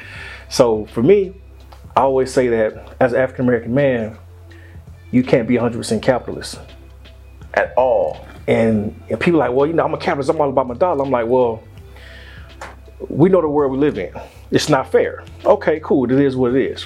So 0.48 0.86
for 0.86 1.02
me, 1.02 1.34
I 1.96 2.02
always 2.02 2.30
say 2.30 2.48
that 2.48 2.94
as 3.00 3.14
an 3.14 3.20
African 3.20 3.46
American 3.46 3.74
man, 3.74 4.18
you 5.10 5.22
can't 5.22 5.48
be 5.48 5.54
100% 5.54 6.02
capitalist. 6.02 6.60
At 7.54 7.72
all. 7.74 8.26
And, 8.46 9.00
and 9.08 9.18
people 9.18 9.40
are 9.42 9.48
like, 9.48 9.56
well, 9.56 9.66
you 9.66 9.72
know, 9.72 9.84
I'm 9.84 9.94
a 9.94 9.98
capitalist. 9.98 10.28
I'm 10.28 10.38
all 10.38 10.50
about 10.50 10.68
my 10.68 10.74
dollar. 10.74 11.02
I'm 11.02 11.10
like, 11.10 11.26
well, 11.26 11.64
we 13.08 13.30
know 13.30 13.40
the 13.40 13.48
world 13.48 13.72
we 13.72 13.78
live 13.78 13.96
in. 13.98 14.12
It's 14.50 14.68
not 14.68 14.92
fair. 14.92 15.24
Okay, 15.44 15.80
cool. 15.82 16.04
It 16.10 16.20
is 16.20 16.36
what 16.36 16.54
it 16.54 16.70
is. 16.70 16.84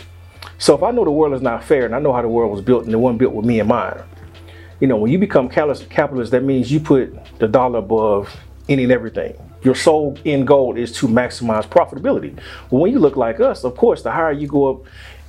So 0.59 0.77
if 0.77 0.83
I 0.85 0.93
know 0.93 1.05
the 1.05 1.11
world 1.11 1.35
is 1.35 1.43
not 1.43 1.65
fair 1.65 1.87
and 1.87 1.95
I 1.95 1.99
know 1.99 2.13
how 2.13 2.23
the 2.23 2.29
world 2.29 2.53
was 2.53 2.63
built 2.63 2.85
and 2.85 2.95
it 2.95 2.97
wasn't 2.97 3.19
built 3.19 3.35
with 3.35 3.45
me 3.45 3.59
in 3.59 3.67
mind, 3.67 4.01
you 4.79 4.87
know, 4.87 4.97
when 4.97 5.11
you 5.11 5.19
become 5.19 5.49
capitalist 5.49 6.31
that 6.31 6.45
means 6.45 6.71
you 6.71 6.79
put 6.79 7.13
the 7.39 7.49
dollar 7.49 7.81
above 7.81 8.35
any 8.69 8.85
and 8.85 8.93
everything. 8.93 9.35
Your 9.63 9.75
sole 9.75 10.17
end 10.25 10.47
goal 10.47 10.77
is 10.77 10.93
to 10.93 11.07
maximize 11.07 11.67
profitability. 11.67 12.35
But 12.71 12.77
when 12.77 12.93
you 12.93 12.99
look 12.99 13.17
like 13.17 13.41
us, 13.41 13.65
of 13.65 13.77
course, 13.77 14.03
the 14.03 14.11
higher 14.11 14.33
you 14.33 14.47
go 14.47 14.71
up, 14.71 14.87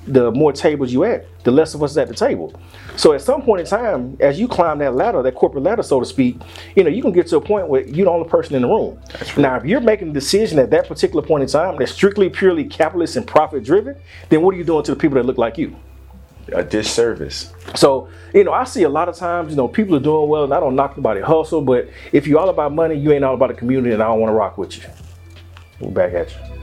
the 0.08 0.32
more 0.32 0.52
tables 0.52 0.91
you 0.91 1.04
at, 1.04 1.28
the 1.44 1.52
less 1.52 1.76
of 1.76 1.84
us 1.84 1.91
is 1.91 1.98
at 1.98 2.08
the 2.08 2.13
table. 2.13 2.60
So 2.96 3.13
at 3.13 3.22
some 3.22 3.44
point 3.44 3.62
in 3.62 3.67
time, 3.67 4.17
as 4.20 4.39
you 4.39 4.48
climb 4.48 4.80
that 4.80 4.96
ladder, 4.96 5.22
that 5.22 5.36
corporate 5.36 5.63
ladder, 5.63 5.84
so 5.84 6.00
to 6.00 6.06
speak, 6.06 6.38
you 6.76 6.84
know, 6.84 6.89
you 6.89 7.04
can 7.04 7.12
get 7.12 7.28
to 7.28 7.38
a 7.38 7.41
point 7.41 7.67
where 7.67 7.84
you're 7.84 8.06
the 8.06 8.12
only 8.12 8.28
person 8.28 8.56
in 8.56 8.63
the 8.63 8.67
room. 8.67 9.00
Now, 9.38 9.58
if 9.58 9.65
you're 9.65 9.80
making 9.80 10.10
a 10.10 10.13
decision 10.13 10.58
at 10.58 10.72
that 10.72 10.88
particular 10.88 11.22
point 11.22 11.44
in 11.44 11.50
time 11.50 11.78
that's 11.78 11.91
strictly, 11.91 12.30
purely 12.30 12.65
capitalist 12.65 13.15
and 13.15 13.28
profit 13.28 13.63
driven, 13.63 13.96
then 14.30 14.41
what 14.41 14.56
are 14.56 14.58
you 14.58 14.63
doing 14.63 14.84
to 14.86 14.91
the 14.91 15.00
people 15.00 15.15
that 15.15 15.26
look 15.26 15.38
like 15.38 15.58
you? 15.58 15.76
A 16.54 16.64
disservice. 16.64 17.54
So, 17.76 18.10
you 18.34 18.44
know, 18.44 18.52
I 18.52 18.66
see 18.66 18.84
a 18.84 18.90
lot 18.90 19.08
of 19.08 19.16
times, 19.16 19.52
you 19.52 19.56
know, 19.56 19.68
people 19.68 19.96
are 19.96 20.02
doing 20.02 20.28
well, 20.30 20.44
and 20.44 20.54
I 20.54 20.60
don't 20.60 20.76
knock 20.76 20.98
nobody 20.98 21.22
hustle, 21.22 21.62
but 21.62 21.90
if 22.12 22.28
you're 22.28 22.40
all 22.40 22.50
about 22.50 22.74
money, 22.74 22.96
you 22.96 23.12
ain't 23.14 23.24
all 23.24 23.36
about 23.36 23.50
the 23.50 23.56
community, 23.56 23.94
and 23.94 24.04
I 24.04 24.08
don't 24.08 24.20
want 24.20 24.32
to 24.32 24.36
rock 24.36 24.58
with 24.58 24.78
you. 24.78 24.84
We're 25.80 25.92
back 25.92 26.14
at 26.14 26.30
you. 26.30 26.61